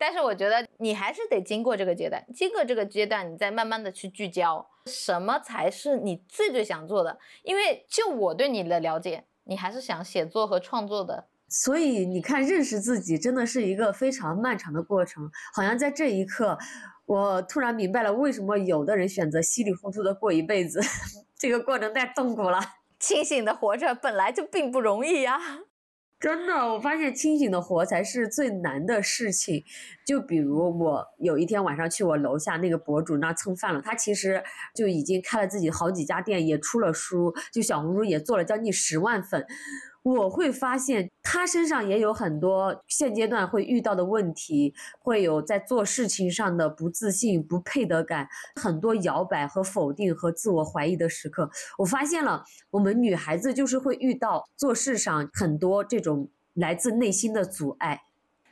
[0.00, 7.18] 但是我觉得你还是得经过这个阶段，经过这个阶段，你再慢慢的去聚焦，什么才是你最最想做的？
[7.42, 11.26] 因为就我对你的了解，你还是想写作和创作的。
[11.50, 15.30] 所以你看，认识自己真的是一个非常漫长的过程。
[15.52, 16.56] 好像在这一刻，
[17.04, 20.80] 我突然明白了为什么有的人选择稀里糊涂的过一辈子，
[21.36, 22.58] 这个过程太痛苦了。
[22.98, 25.38] 清醒的活着本来就并不容易呀。
[26.20, 29.64] 真的，我发现清醒的活才是最难的事情。
[30.06, 34.42] 就比如我有一天晚上去我楼下那个博主那蹭饭了，他其实
[34.74, 39.46] 就已经开了自己好几家店，也出了书，就小红书也做了将近十万粉。
[40.02, 48.26] 我会发现他身上也有很多现阶段会遇到的问题，会有在做事情上的不自信、不配得感，
[48.56, 51.50] 很多摇摆和否定和自我怀疑的时刻。
[51.78, 58.02] 我发现了，我们女孩子就是会遇到做事上很多这种来自内心的阻碍。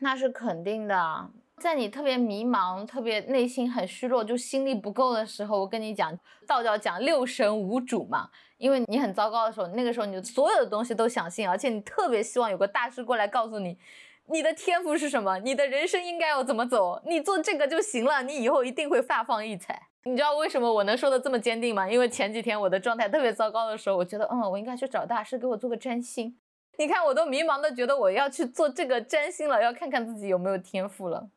[0.01, 8.31] 那是肯定的，在你特别迷茫、特别内心很虚弱、就心力不够的时候，我跟你讲，道教讲六神无主嘛。
[8.57, 13.79] 因为你很糟糕的时候，那个时候你所有的东西都想信，而且你特别希望有个大师过来告诉你，
[14.27, 19.81] 你的天赋是什么，你的人生应该要怎么走，你做这个就行了，你以后一定会大放异彩。
[20.05, 21.89] 你知道为什么我能说的这么坚定吗？
[21.89, 26.37] 因为前几天我的状态特别糟糕的时候，我觉得，嗯，我应该去找大师给我做个占星。
[26.79, 31.29] 你看，我都迷茫的觉得我要去做这个占星了，要看看自己有没有天赋了。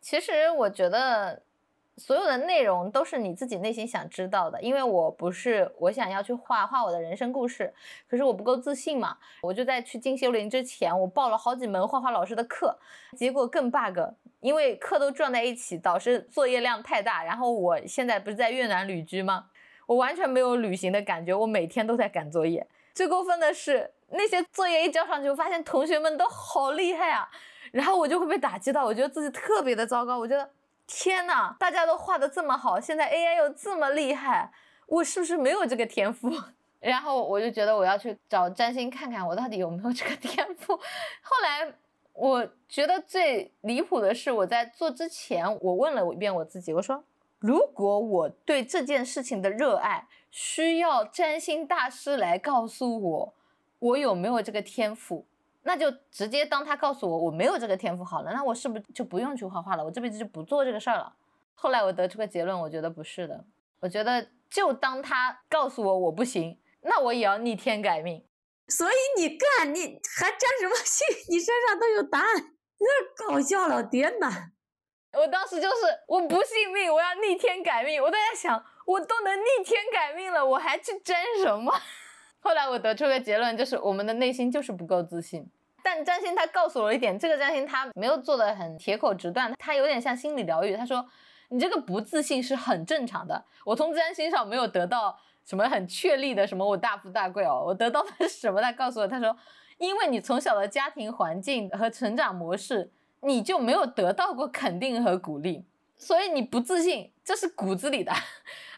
[0.00, 1.42] 其实我觉得，
[1.96, 4.60] 所有的内容都是你自己内心想知道的。
[4.62, 7.72] 因为我不是我想要去画画我的人生故事，
[8.08, 9.18] 可是我不够自信嘛。
[9.42, 12.78] 我就在去进修林之前，我报了好几门画画老师的课，
[13.16, 13.98] 结果更 bug，
[14.40, 17.22] 因为课都撞在一起，导致作业量太大。
[17.22, 19.46] 然后我现在不是在越南旅居吗？
[19.86, 22.66] 我完全没有旅行的感觉，我每天都在赶作业。
[22.94, 27.28] 最过分的是，那些作业一交上去，我发现同学们都好厉害啊。
[27.72, 30.18] 然后我就会被打击到，我觉得自己特别的糟糕。
[30.18, 30.50] 我觉得
[30.86, 34.52] 天呐，大家都画的这么好，现在 AI 又这么厉害，
[34.86, 36.30] 我是不是没有这个天赋？
[36.80, 40.74] 然后我就觉得我要去找占星看看，我到底有没有这个天赋。
[41.22, 41.72] 后来
[42.12, 47.04] 我觉得最离谱的是，我在做之前，我问了一遍我自己，我说
[47.38, 53.34] 如果我对这件事情的热爱需要占星大师来告诉我，
[53.78, 55.26] 我有没有这个天赋？
[55.62, 59.84] 那就直接当他告诉我我没有这个天赋好了，那我是不是就不用去画画了？
[59.84, 61.14] 我这辈子就不做这个事儿了？
[61.54, 63.44] 后来我得出个结论，我觉得不是的。
[63.80, 68.24] 我觉得就当他告诉我我不行，那我也要逆天改命。
[68.68, 71.06] 所以你干，你还占什么信？
[71.28, 74.50] 你身上都有答案，那搞笑了，天呐！
[75.12, 78.00] 我当时就是我不信命，我要逆天改命。
[78.00, 81.74] 我都在想，我都能逆天改命了，我还去争什么？
[82.40, 85.46] 后来我得出个结论，就是我们的内心就是不够自信。
[85.82, 90.76] 但占星他告诉我一点，这个占星他没有做的很铁口直断，他有点像心理疗愈。
[90.76, 91.06] 他说
[91.48, 93.44] 你这个不自信是很正常的。
[93.64, 98.60] 我从占星上没有得到什么很确立的什么我大富大贵哦，我得到的是什么？
[98.60, 99.34] 他告诉我，他说
[99.78, 102.90] 因为你从小的家庭环境和成长模式，
[103.22, 105.64] 你就没有得到过肯定和鼓励。
[106.00, 108.10] 所以你不自信，这是骨子里的，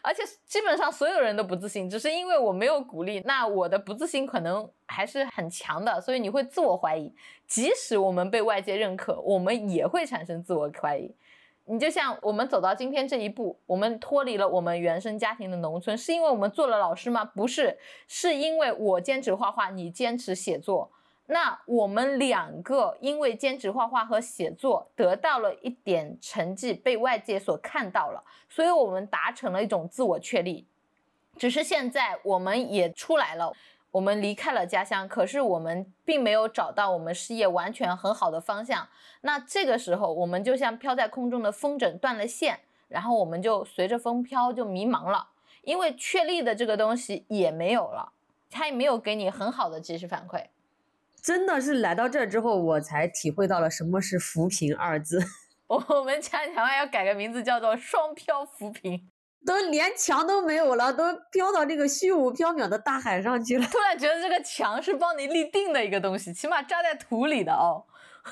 [0.01, 7.15] 而且基本上所有人都不自信，只是因为我没有鼓励，那我的不自信可能还是很强的，所以你会自我怀疑。
[7.47, 11.15] 即使我们被外界认可，我们也会产生自我怀疑。
[11.65, 17.23] 你就像我们走到今天这一步，我们脱离了我们原生家庭的农村，是因为我们做了老师吗？
[17.23, 20.91] 不是，是因为我坚持画画，你坚持写作。
[21.27, 30.67] 那我们两个因为兼职画画和写作，得到了一点成绩，被外界所看到了，所以我们达成了一种自我确立。
[31.37, 33.53] 只是现在我们也出来了，
[33.89, 38.87] 我们离开了家乡，可是我们并没有找到我们事业完全很好的方向。
[39.21, 42.59] 那这个时候，我们就像飘在空中的风筝断了线，
[42.89, 45.29] 然后我们就随着风飘，就迷茫了，
[45.61, 48.11] 因为确立的这个东西也没有了，
[48.51, 50.47] 它也没有给你很好的及时反馈。
[51.23, 55.23] 真的是来到这之后，我才体会到了什么是扶贫二字。
[55.67, 59.09] 我们家墙外要改个名字，叫做双漂扶贫，
[59.45, 63.65] 都连墙都没有了，都飘到这个虚无缥缈的大海上去了。
[63.67, 67.85] 突然觉得这个墙是帮你立定的一个东西，起码扎在土里的哦。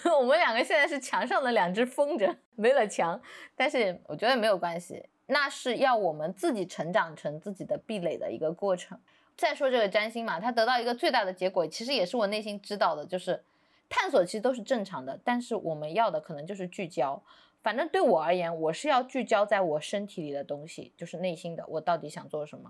[0.20, 3.20] 我们两个现在是墙上的两只风筝，没了墙，
[3.56, 9.00] 但是我觉得没有关系，那是要我们自己成长成自己的壁垒的一个过程。
[9.42, 13.44] 再说这个占星嘛，它得到一个最大的结果，其实也是我内心知道的，就是
[13.89, 17.20] 探索其实都是正常的，但是我们要的可能就是聚焦。
[17.64, 22.70] 反正对我而言，我是要聚焦在我身体里的东西，就是内心的，我到底想做什么。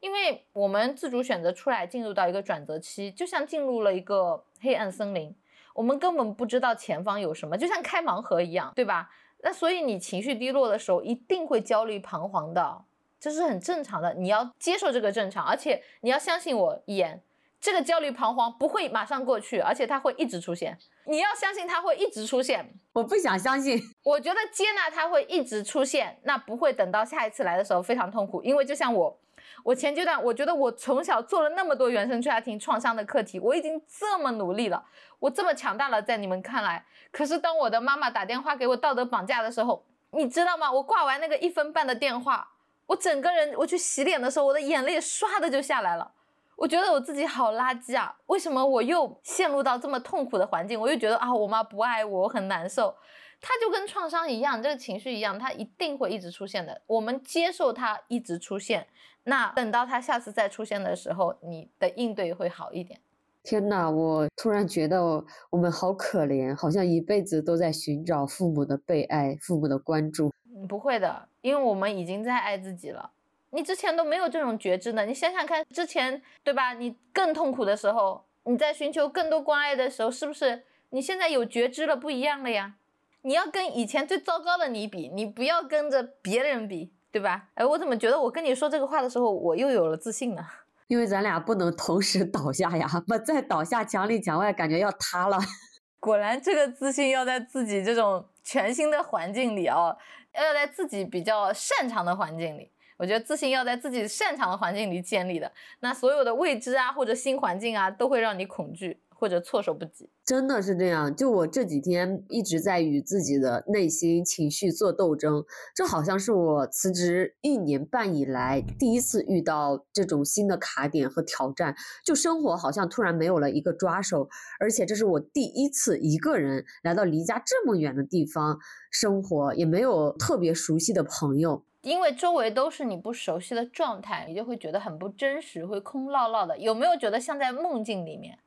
[0.00, 5.32] 因为我们自主选择出来，进入到一个转折期，就像进入了一个黑暗森林，
[5.72, 9.08] 我们根本不知道前方有什么，就像开盲盒一样，对吧？
[9.42, 12.84] 那所以你情绪低落的时候，一定会焦虑彷徨的。
[13.20, 17.22] 这是很正常的，你要接受这个正常，而且你要相信我一言，
[17.60, 20.78] 这个焦虑彷徨不会马上过去，而且它会一直出现。
[21.04, 22.74] 你要相信它会一直出现。
[22.92, 28.42] 我不想相信，我觉得接纳它会一直出现，那不会等到下一次来的时候非常痛苦。
[28.42, 29.18] 因为就像我，
[29.64, 34.84] 我前阶段我觉得我从小做了那么多原生家庭创伤的课题，我已经这么努力了，
[35.18, 40.70] 我这么强大了，在你们看来，可是当我的妈妈打电话给我道德绑架的时候，你知道吗？
[40.70, 42.52] 我挂完那个一分半的电话。
[42.88, 46.10] 我整个人，我去洗脸的时候，我的眼泪唰的就下来了。
[46.56, 48.16] 我觉得我自己好垃圾啊！
[48.26, 50.80] 为什么我又陷入到这么痛苦的环境？
[50.80, 52.92] 我又觉得啊，我妈不爱我，我很难受。
[53.40, 56.80] 它就跟创伤一样，这个情绪一样，它一定会一直出现的。
[56.86, 58.88] 我们接受它一直出现，
[59.24, 62.98] 那等到它下次再出现的时候，你的应对会好一点。
[63.44, 70.32] 天呐，我突然觉得我们好可怜，好像一辈子都在寻找父母的被爱、父母的关注。
[70.66, 73.10] 不会的，因为我们已经在爱自己了。
[73.50, 76.74] 你之前都没有这种觉知呢，你想想看，之前对吧？
[76.74, 80.64] 你更痛苦的时候，你在寻求更多关爱的时候，是不是？
[80.90, 82.74] 你现在有觉知了，不一样了呀。
[83.22, 87.48] 你要跟以前最糟糕的你比，你不要跟着别人比，对吧？
[87.54, 90.44] 哎，我怎么觉得我跟你说这个话的时候，我又有了自信呢？
[90.88, 95.38] 因为咱俩不能同时倒下呀，不再倒下，墙里墙外感觉要塌了。
[96.00, 99.96] 果然，这个自信要在自己这种全新的环境里哦，
[100.42, 102.70] 要在自己比较擅长的环境里。
[102.96, 105.52] 我觉得自信要在自己擅长的环境里建立的。
[105.80, 109.00] 那所有的未知啊，或者新环境啊，都会让你恐惧。
[109.18, 111.12] 或者措手不及，真的是这样。
[111.14, 115.44] 就我这几天一直在与自己的内心情绪做斗争，
[115.74, 121.74] 这好像是我辞职一年半以来第一次遇到这种新的卡点和挑战。
[122.04, 124.28] 就生活好像突然没有了一个抓手，
[124.60, 128.56] 而且这是我第一次一个人来到离家这么远的地方
[128.92, 136.56] 生活，也没有特别熟悉的朋友，因为周围都是你不熟悉的状态，你就会觉得很不真实，会空落落的。
[136.56, 138.38] 有没有觉得像在梦境里面？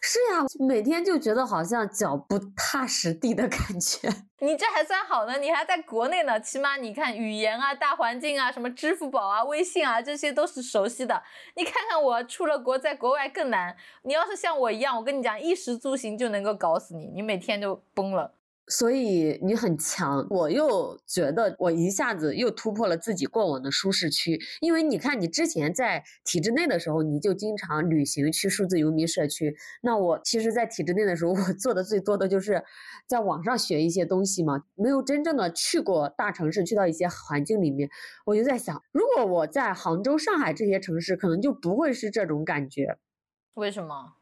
[0.00, 4.08] 是呀，每天就觉得好像脚不踏实地的感觉。
[4.40, 11.22] 你这还算好呢，你还在国内呢，起码你看语言啊、大环境啊、什么支付宝啊、微信啊，这些都是熟悉的。
[11.56, 13.74] 你看看我出了国，在国外更难。
[14.02, 18.34] 你要是像我一样，我跟你讲，衣食住行就能够搞死你，你每天就崩了。
[18.68, 24.40] 所以你很强，我又觉得我一下子又突破了自己过往的舒适区。
[24.60, 29.54] 因为你看，你之前在体制内的时候，你就经常旅行去数字游民社区。
[29.82, 32.64] 那我其实，在体制内的时候， 我做的最多的就是
[33.06, 37.90] 在网上学一些东西嘛，没有真正的去过大城市，去到一些环境里面。
[38.24, 42.96] 我就在想，如果我在杭州、上海这些城市，可能就不会是这种感觉。
[43.54, 44.14] 为什么？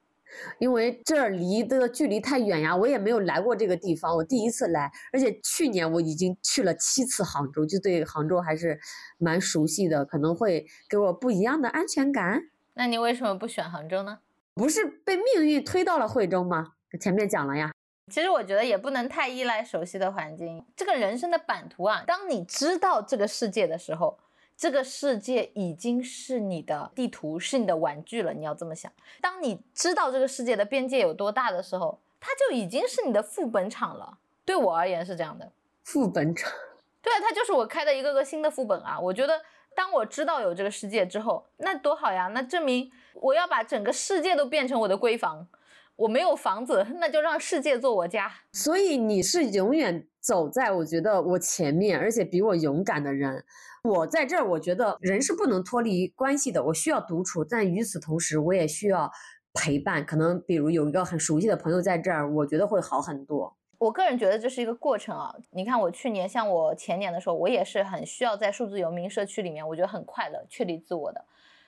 [0.59, 8.79] 因为这儿离的距离太远呀，我也没有来过这个地方，我第一次来，而且去年我已经去了七次杭州，就对杭州还是
[9.19, 12.43] 蛮熟悉的，可能会给我不一样的安全感。
[12.75, 14.19] 那你为什么不选杭州呢？
[14.55, 16.73] 不是被命运推到了惠州吗？
[17.01, 17.73] 前面讲了呀。
[18.13, 24.19] 其实我觉得也不能太依赖熟悉的环境，这个人生的版图啊，当你知道这个世界的时候。
[24.63, 28.33] 这个世界已经是你的地图，是你的玩具了。
[28.33, 34.19] 你要这么想，当你知道这个世界的边界有多大的时候，它就已经是你的副本场了。
[34.45, 35.51] 对我而言是这样的，
[35.83, 36.49] 副本场。
[37.03, 39.01] 对啊，它就是我开的一个个新的副本啊。
[39.01, 39.43] 我觉得，
[39.75, 42.29] 当我知道有这个世界之后，那多好呀！
[42.29, 45.49] 那证明我要把整个世界都变成我的闺房。
[45.97, 48.33] 我没有房子，那就让世界做我家。
[48.53, 53.45] 所以你是永远走在我觉得我前面，而且比我勇敢的人。
[53.83, 56.65] 我在这儿，我觉得人是不能脱离关系的。
[56.67, 59.11] 我需要独处，但与此同时，我也需要
[59.53, 60.07] 陪伴。
[60.07, 63.57] 可能比如有一个很熟悉的朋友在这儿，我觉得会好很多。
[63.79, 65.35] 我个人觉得这是一个过程啊。
[65.51, 71.25] 你看，我去年像我前年的时候，我也是很需要在数字游民社区里面，我觉得很快乐、确立自我的。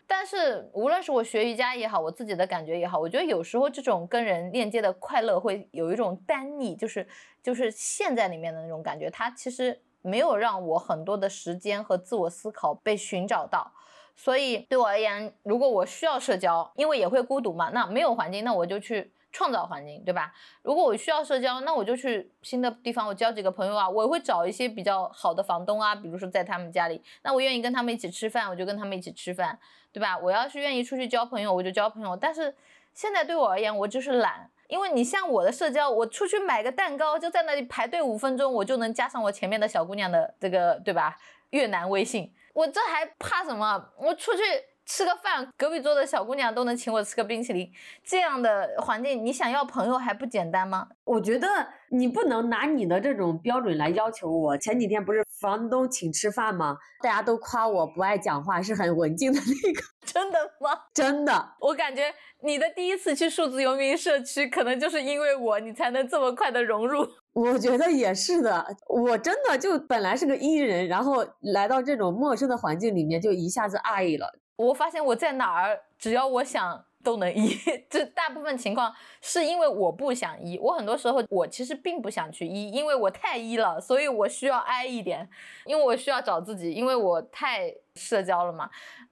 [0.06, 7.06] 但是无论是我学瑜伽也好，我自己的感觉也好，我觉得有时候这种跟人链接的快乐会有一种单逆，就是
[7.42, 9.80] 就是陷在里面的那种感觉，它其实。
[10.06, 13.72] 没有让我很多的时间和自我思考被寻找到，
[14.14, 20.32] 所以对我而言，如果我需要社交，因为也会孤独嘛，那没有环境，那我就去创造环境，对吧？
[20.62, 29.58] 如果我需要社交，那我就去新的地方，我交几个朋友啊，我会找一些比较好的房东啊，比如说在他们家里，那我愿意跟他们一起吃饭，我就跟他们一起吃饭，
[29.92, 30.16] 对吧？
[30.16, 32.16] 我要是愿意出去交朋友，我就交朋友。
[32.16, 32.54] 但是
[32.94, 34.48] 现在对我而言，我就是懒。
[34.68, 41.18] 因为你像我的社交，我出去买个蛋糕，就在那里排队五分钟，我就能加上我前面的小姑娘的这个，对吧？
[41.50, 43.90] 越南微信，我这还怕什么？
[43.98, 44.42] 我出去。
[44.86, 47.70] 吃个饭，隔壁桌的小姑娘都能请我吃个冰淇淋，
[48.04, 50.88] 这样的环境，你想要朋友还不简单吗？
[51.04, 51.48] 我觉得
[51.90, 54.56] 你不能拿你的这种标准来要求我。
[54.58, 56.76] 前几天不是房东请吃饭吗？
[57.02, 59.80] 大家都夸我不爱讲话，是很文静的那个。
[60.04, 60.78] 真的吗？
[60.92, 61.54] 真的。
[61.60, 62.12] 我感觉
[62.42, 67.08] 你的第一次去数字游民社区，可能就是因为我，你才能这么快的融入。
[67.32, 68.64] 我觉得也是的。
[68.88, 74.38] 我真的就本来是个 E 人，然后来到这种陌生的环境里面，就一下子爱了。
[74.56, 77.58] 我发现我在哪儿，只要我想都能医。
[77.90, 80.58] 这大部分情况是因为我不想医。
[80.58, 85.28] 我很多时候我其实并不想去医，因为我太医了，所以我需要挨一点，
[85.64, 88.70] 因为我需要找自己，因为我太社交了嘛。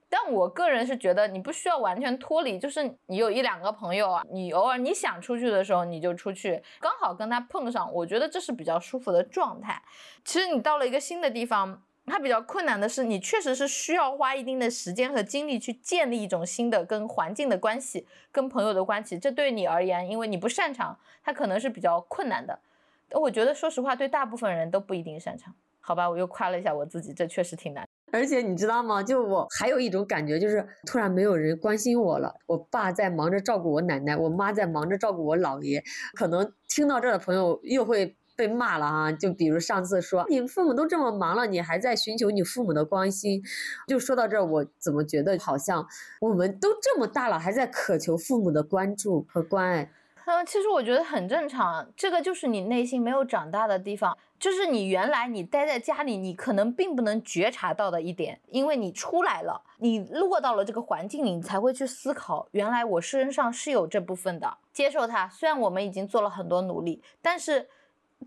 [0.09, 9.81] 但我个人是觉得你不需要完全脱离，就是你有一两个朋友啊，你偶尔你想出去的时候你就出去，刚好跟他碰上，我觉得这是比较舒服的状态。
[10.23, 11.83] 其实你到了一个新的地方。
[12.05, 19.17] 它比较困难的是，你确实是需要花一定的时间和精力去建立一种新的跟环境的关系，跟朋友的关系。
[19.17, 22.59] 这对你而言，因为你不擅长，它可能是比较困难的。
[23.11, 25.53] 我觉得，说实话，对大部分人都不一定擅长。
[25.79, 27.87] 好吧，我又夸了一下我自己，这确实挺难。
[28.11, 29.01] 而且你知道吗？
[29.01, 32.35] 就我还有一种感觉，就是突然没有人关心我了。
[32.45, 35.81] 我爸在忙着照顾我奶奶，我妈在忙着照顾我姥爷。
[36.13, 38.15] 可能听到这儿的朋友又会。
[38.35, 39.11] 被骂了啊！
[39.11, 43.41] 就比如上次说你父母都这么忙了，你还在寻求你父母的关心。
[43.87, 45.87] 就说到这儿，我怎么觉得好像
[46.19, 49.91] 我们都这么大了，还在渴求父母的关注和关爱？
[50.25, 65.27] 嗯，其实我觉得很正常，这个就是你内心没有长大的地方，就是你原来你待在家里，你可能并不能觉察到的一点，因为你出来了，你落到了这个环境里，你才会去思考，原来我身上是有这部分的，接受它。
[65.27, 67.67] 虽然我们已经做了很多努力，但是。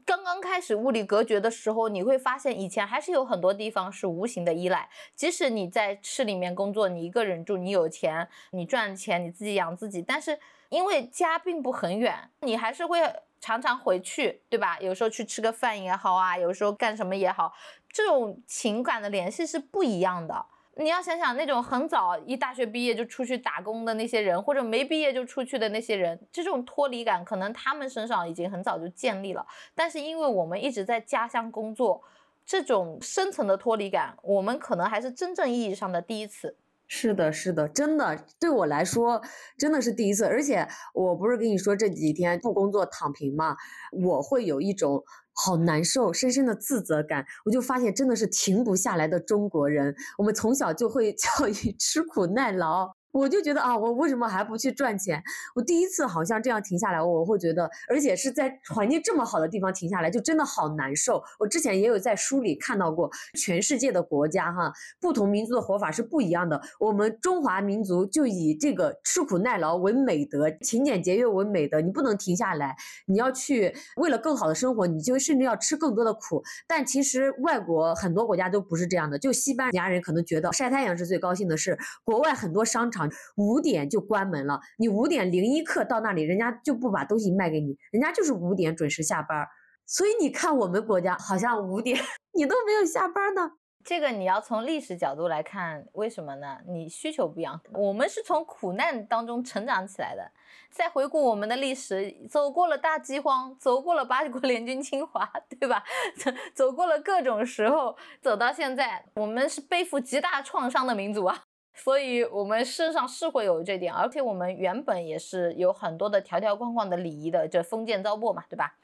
[0.05, 4.89] 刚刚开始物理隔绝的时候，你会发现以前还是有很多地方是无形的依赖。
[5.15, 10.39] 即使你在市里面工作，你一个人住，你有钱，你赚钱，你自己养自己，但是
[10.69, 13.01] 因为家并不很远，你还是会
[13.41, 14.79] 常常回去，对吧？
[14.81, 17.53] 有时候去吃个饭也好啊，有时候干什么也好，
[17.89, 20.47] 这种情感的联系是不一样的。
[20.79, 29.47] 你要想想那种很早一大学毕业就出去打工的那些人，或者没毕业就出去的那些人，这种脱离感可能他们身上已经很早就建立了。
[29.75, 32.03] 但是因为我们一直在家乡工作，
[32.45, 36.55] 这种深层的脱离感，我们可能还是真正意义上的第一次。
[36.87, 39.23] 是的，是的，真的对我来说
[39.57, 40.27] 真的是第一次。
[40.27, 43.57] 而且我不是跟你说这几天不工作躺平嘛，
[43.93, 45.03] 我会有一种。
[45.37, 49.95] 好难受，深深的自责感，我就发现真的是停不下来的中国人。
[50.19, 52.91] 我们从小就会 教育吃苦耐劳。
[53.17, 55.23] 我就觉得啊，我为什么还不去赚钱？
[55.55, 61.23] 我第一次好像这样停下来，我会觉得，而且是在环境这么好的地方停下来，就真的好难受。
[61.39, 66.61] 我之前也有在书里看到过，全世界的国家哈，不同民族的活法是不一样的。
[66.79, 71.81] 我们中华民族就以这个吃苦耐劳为美德，勤俭节约为美德。
[71.81, 76.43] 你不能停下来，你要去为了更好的生活，你就甚至要吃更多的苦。
[76.69, 83.06] 但其实外国很多国家都不是这样的，就西班牙人可能觉得晒太阳是最高兴的事，国外很多商场。
[83.37, 89.47] 五点就关门了，你五点零一刻到那里，人家就不把东西卖给你，人家就是五点准时下班。
[89.87, 91.97] 所以你看，我们国家好像五点
[92.35, 93.53] 你都没有下班呢。
[93.85, 96.59] 这个你要从历史角度来看，为什么呢？
[96.67, 97.61] 你需求不一样。
[97.73, 100.33] 我们是从苦难当中成长起来的。
[100.73, 105.25] 再回顾我们的历史，走过了大饥荒，走过了八国联军侵华，
[105.61, 105.85] 对吧？
[106.17, 111.45] 走走过了各种时候，走到现在，我们是背负极大创伤的民族啊。
[111.77, 118.75] 所以，我们身上是会有这点，而且我们原本也是有很多的条条框框的礼仪的，这封建糟粕嘛，对吧？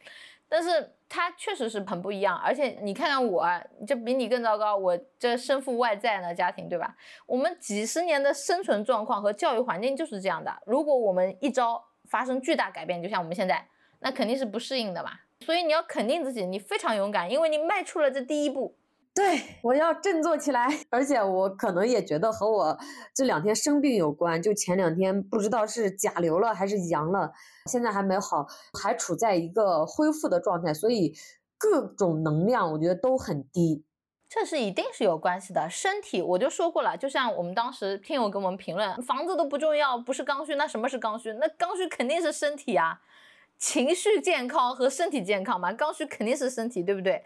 [0.46, 3.48] 但是它确实是很不一样，而且你看看我，
[3.86, 6.94] 这比你更糟糕，我这身负外债呢，家庭，对吧？
[7.24, 10.54] 我们几十年的生存状况和教育环境就是这样的。
[10.66, 13.66] 如果我们一朝发生巨大改变，就像我们现在，
[14.00, 15.12] 那肯定是不适应的嘛。
[15.40, 18.76] 所以你要肯定自己，你非常勇敢，因为你迈出了这第一步。
[19.14, 22.78] 对，我要振作起来， 而且我可能也觉得和我
[23.14, 24.40] 这两天生病有关。
[24.40, 27.30] 就前两天不知道是甲流了还是阳了，
[27.70, 28.46] 现在还没好，
[28.82, 31.14] 还处在一个恢复的状态，所以
[31.58, 33.84] 各种能量我觉得都很低。
[34.30, 35.68] 这是一定是有关系的。
[35.68, 41.30] 身体我就说过了，就像我们当时听友给我们评论，房子都不重要，不是刚需，那什么是刚需？
[41.34, 43.02] 那刚需肯定是身体啊，
[43.58, 47.22] 情绪健康和身体健康嘛，刚需肯定是身体，对不对？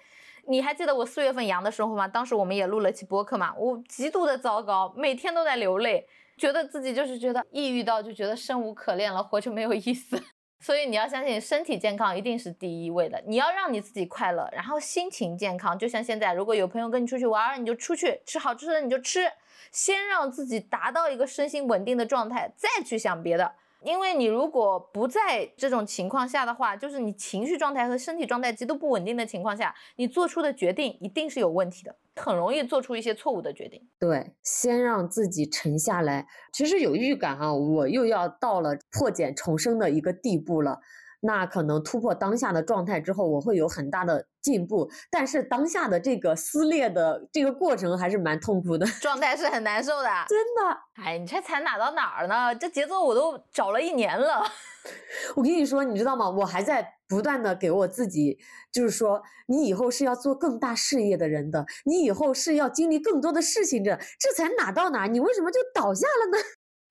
[0.48, 2.06] 你还记得我四月份阳的时候吗？
[2.06, 10.22] 当时我们也录了期播客嘛，我极度的糟糕，每天都在流泪，觉得自己就是觉得抑郁到就觉得生无可恋了，活着没有意思。
[10.64, 15.78] 所以你要相信身体健康一定是第一位的，你要让你自己快乐，然后心情健康。
[15.78, 19.30] 就像现在，如果有朋友跟你出去玩，你就出去吃好吃的，你就吃，
[19.70, 23.52] 先让自己达到一个身心稳定的状态，再去想别的。
[23.82, 33.88] 因为你如果不在这种情况下的话，就是你情绪状态和身体状态极度不稳定的情况下，你做出的决定一定是有问题的，很容易做出一些错误的决定。
[33.98, 36.26] 对，先让自己沉下来。
[36.52, 40.80] 其实有预感啊，我又要到了破茧重生的一个地步了。
[41.26, 44.88] 那可能突破当下的状态之后，我会有很大的进步。
[45.10, 50.78] 但是当下的这个撕裂的这个过程还是蛮痛苦的， 状态是很难受的，真的。
[51.04, 52.54] 哎，你这才哪到哪儿呢？
[52.54, 54.42] 这节奏我都找了一年了。
[55.34, 56.30] 我跟你说，你知道吗？
[56.30, 58.38] 我还在不断的给我自己，
[58.72, 65.06] 就是说，你以后是要做更大事业的人的，你以后是要经历更多的事情的，这才哪到哪？
[65.08, 66.38] 你为什么就倒下了呢？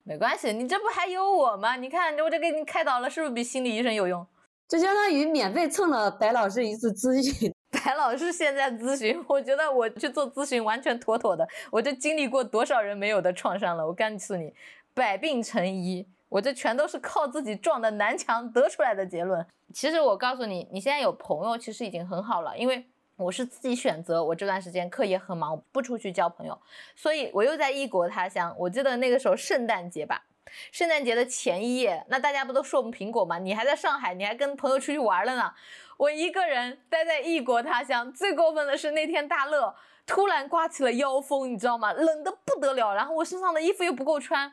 [0.08, 1.74] 没关系，你这不还有我吗？
[1.74, 4.24] 你看，我这给你开导了，是不是比心理医生有用？
[4.68, 7.52] 就相当于免费蹭了白老师一次咨询。
[7.72, 11.46] 白 白老师现在咨询，我觉得我去做咨询完全妥妥的。
[11.72, 14.54] 我这经历过多少人没有的创伤了，我告诉你，
[14.94, 16.06] 百病成医。
[16.28, 19.44] 我这全都是靠自己撞的南墙得出来的结论。
[19.72, 22.84] 其实我告诉你，你现在有朋友其实已经很好了，因为
[23.16, 26.58] 我是自己选择，我这段时间课业很忙，不出去交朋友，
[26.94, 28.54] 所以我又在异国他乡。
[28.58, 30.22] 我记得那个时候圣诞节吧，
[30.70, 33.38] 圣诞节的前一夜，那大家不都说我们苹果吗？
[33.38, 35.54] 你还在上海，你还跟朋友出去玩了呢。
[35.96, 39.74] 我一个人待在异国他乡，最过分的是那天大乐
[40.06, 41.94] 突然刮起了妖风，你知道吗？
[41.94, 44.52] 冷的不得了，然后我身上的衣服又不够穿。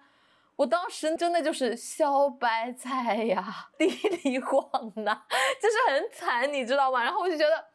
[0.56, 4.64] 我当时真的就是小白菜呀，地里晃
[5.04, 5.24] 呐，
[5.62, 7.04] 就是很惨，你知道吗？
[7.04, 7.66] 然后我就觉得，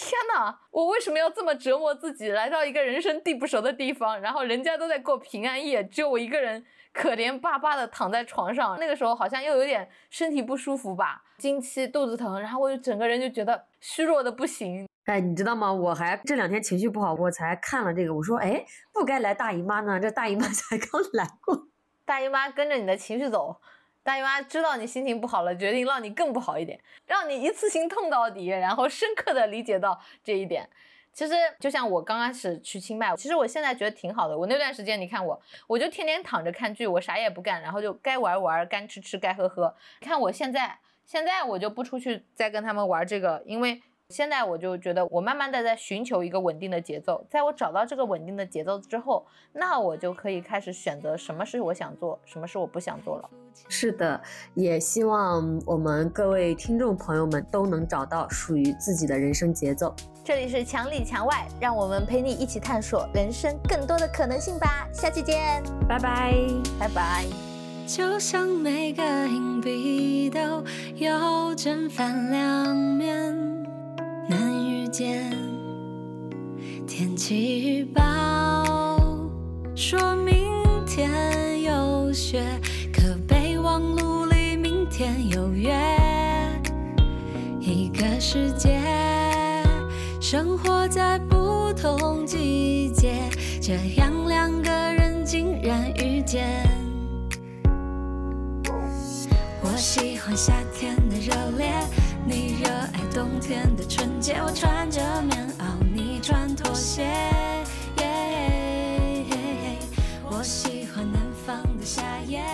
[0.00, 2.28] 天哪，我为什么要这么折磨自己？
[2.28, 8.78] 来到一个人生地不熟的地方，然后人家都在过平安夜，只有我一个人可怜巴巴的躺在床上。
[8.78, 14.86] 那个时候好像又有点身体不舒服吧，经期、肚子疼，然后我就整个人就觉得虚弱的不行。
[15.06, 15.72] 哎，你知道吗？
[15.72, 21.66] 我还这两天情绪不好，我才看了这个，我说，哎，不该来大姨妈呢，这大姨妈才刚 来过。
[22.04, 23.60] 大姨妈跟着你的情绪走，
[24.08, 30.66] 大姨妈知道你心情不好了，决定让你更不好一点，让你一次性痛到底，然后深刻的理解到这一点。
[31.12, 34.38] 其实就像我刚开始去清迈，其实我现在觉得挺好的。
[34.38, 39.74] 我那段时间，你看我，我就天天躺着看剧，我啥也不干，然后就该玩玩，该吃吃，该喝喝。
[40.00, 43.82] 看我现在，现在我就不出去再跟他们玩这个，因为。
[44.14, 53.28] 现在我就觉得，我慢慢的在寻求一个稳定的节奏，在我找到这个稳定的节奏之后，那我就可以开始选择什么是我想做，什么是我不想做了。
[53.68, 54.18] 是的，
[54.54, 59.94] 也希望我们各位听众朋友们都能找到属于自己的人生节奏。
[60.24, 64.88] 这里是墙里墙外，让我们陪你一起探索人生更多的可能性吧。
[64.90, 66.34] 下期见，拜拜，
[66.80, 67.26] 拜拜。
[67.86, 70.64] 就像每个硬币都
[70.96, 73.57] 有正反两面。
[74.28, 75.32] 难遇见
[76.86, 78.04] 天气预报，
[79.74, 80.52] 说明
[80.86, 82.44] 天有雪，
[82.92, 85.74] 可备忘录里明天有约。
[87.58, 88.78] 一个世界，
[90.20, 93.14] 生活在不同季节，
[93.62, 96.46] 这样两个人竟然遇见。
[99.62, 101.72] 我喜欢夏天的热烈。
[102.28, 107.08] 你热爱冬天的纯洁，我穿着棉袄，你穿拖鞋。
[110.30, 112.44] 我喜欢南方的夏夜，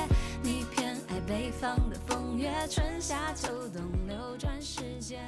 [0.45, 5.19] 你偏爱北方的风月，春夏秋冬流转时间。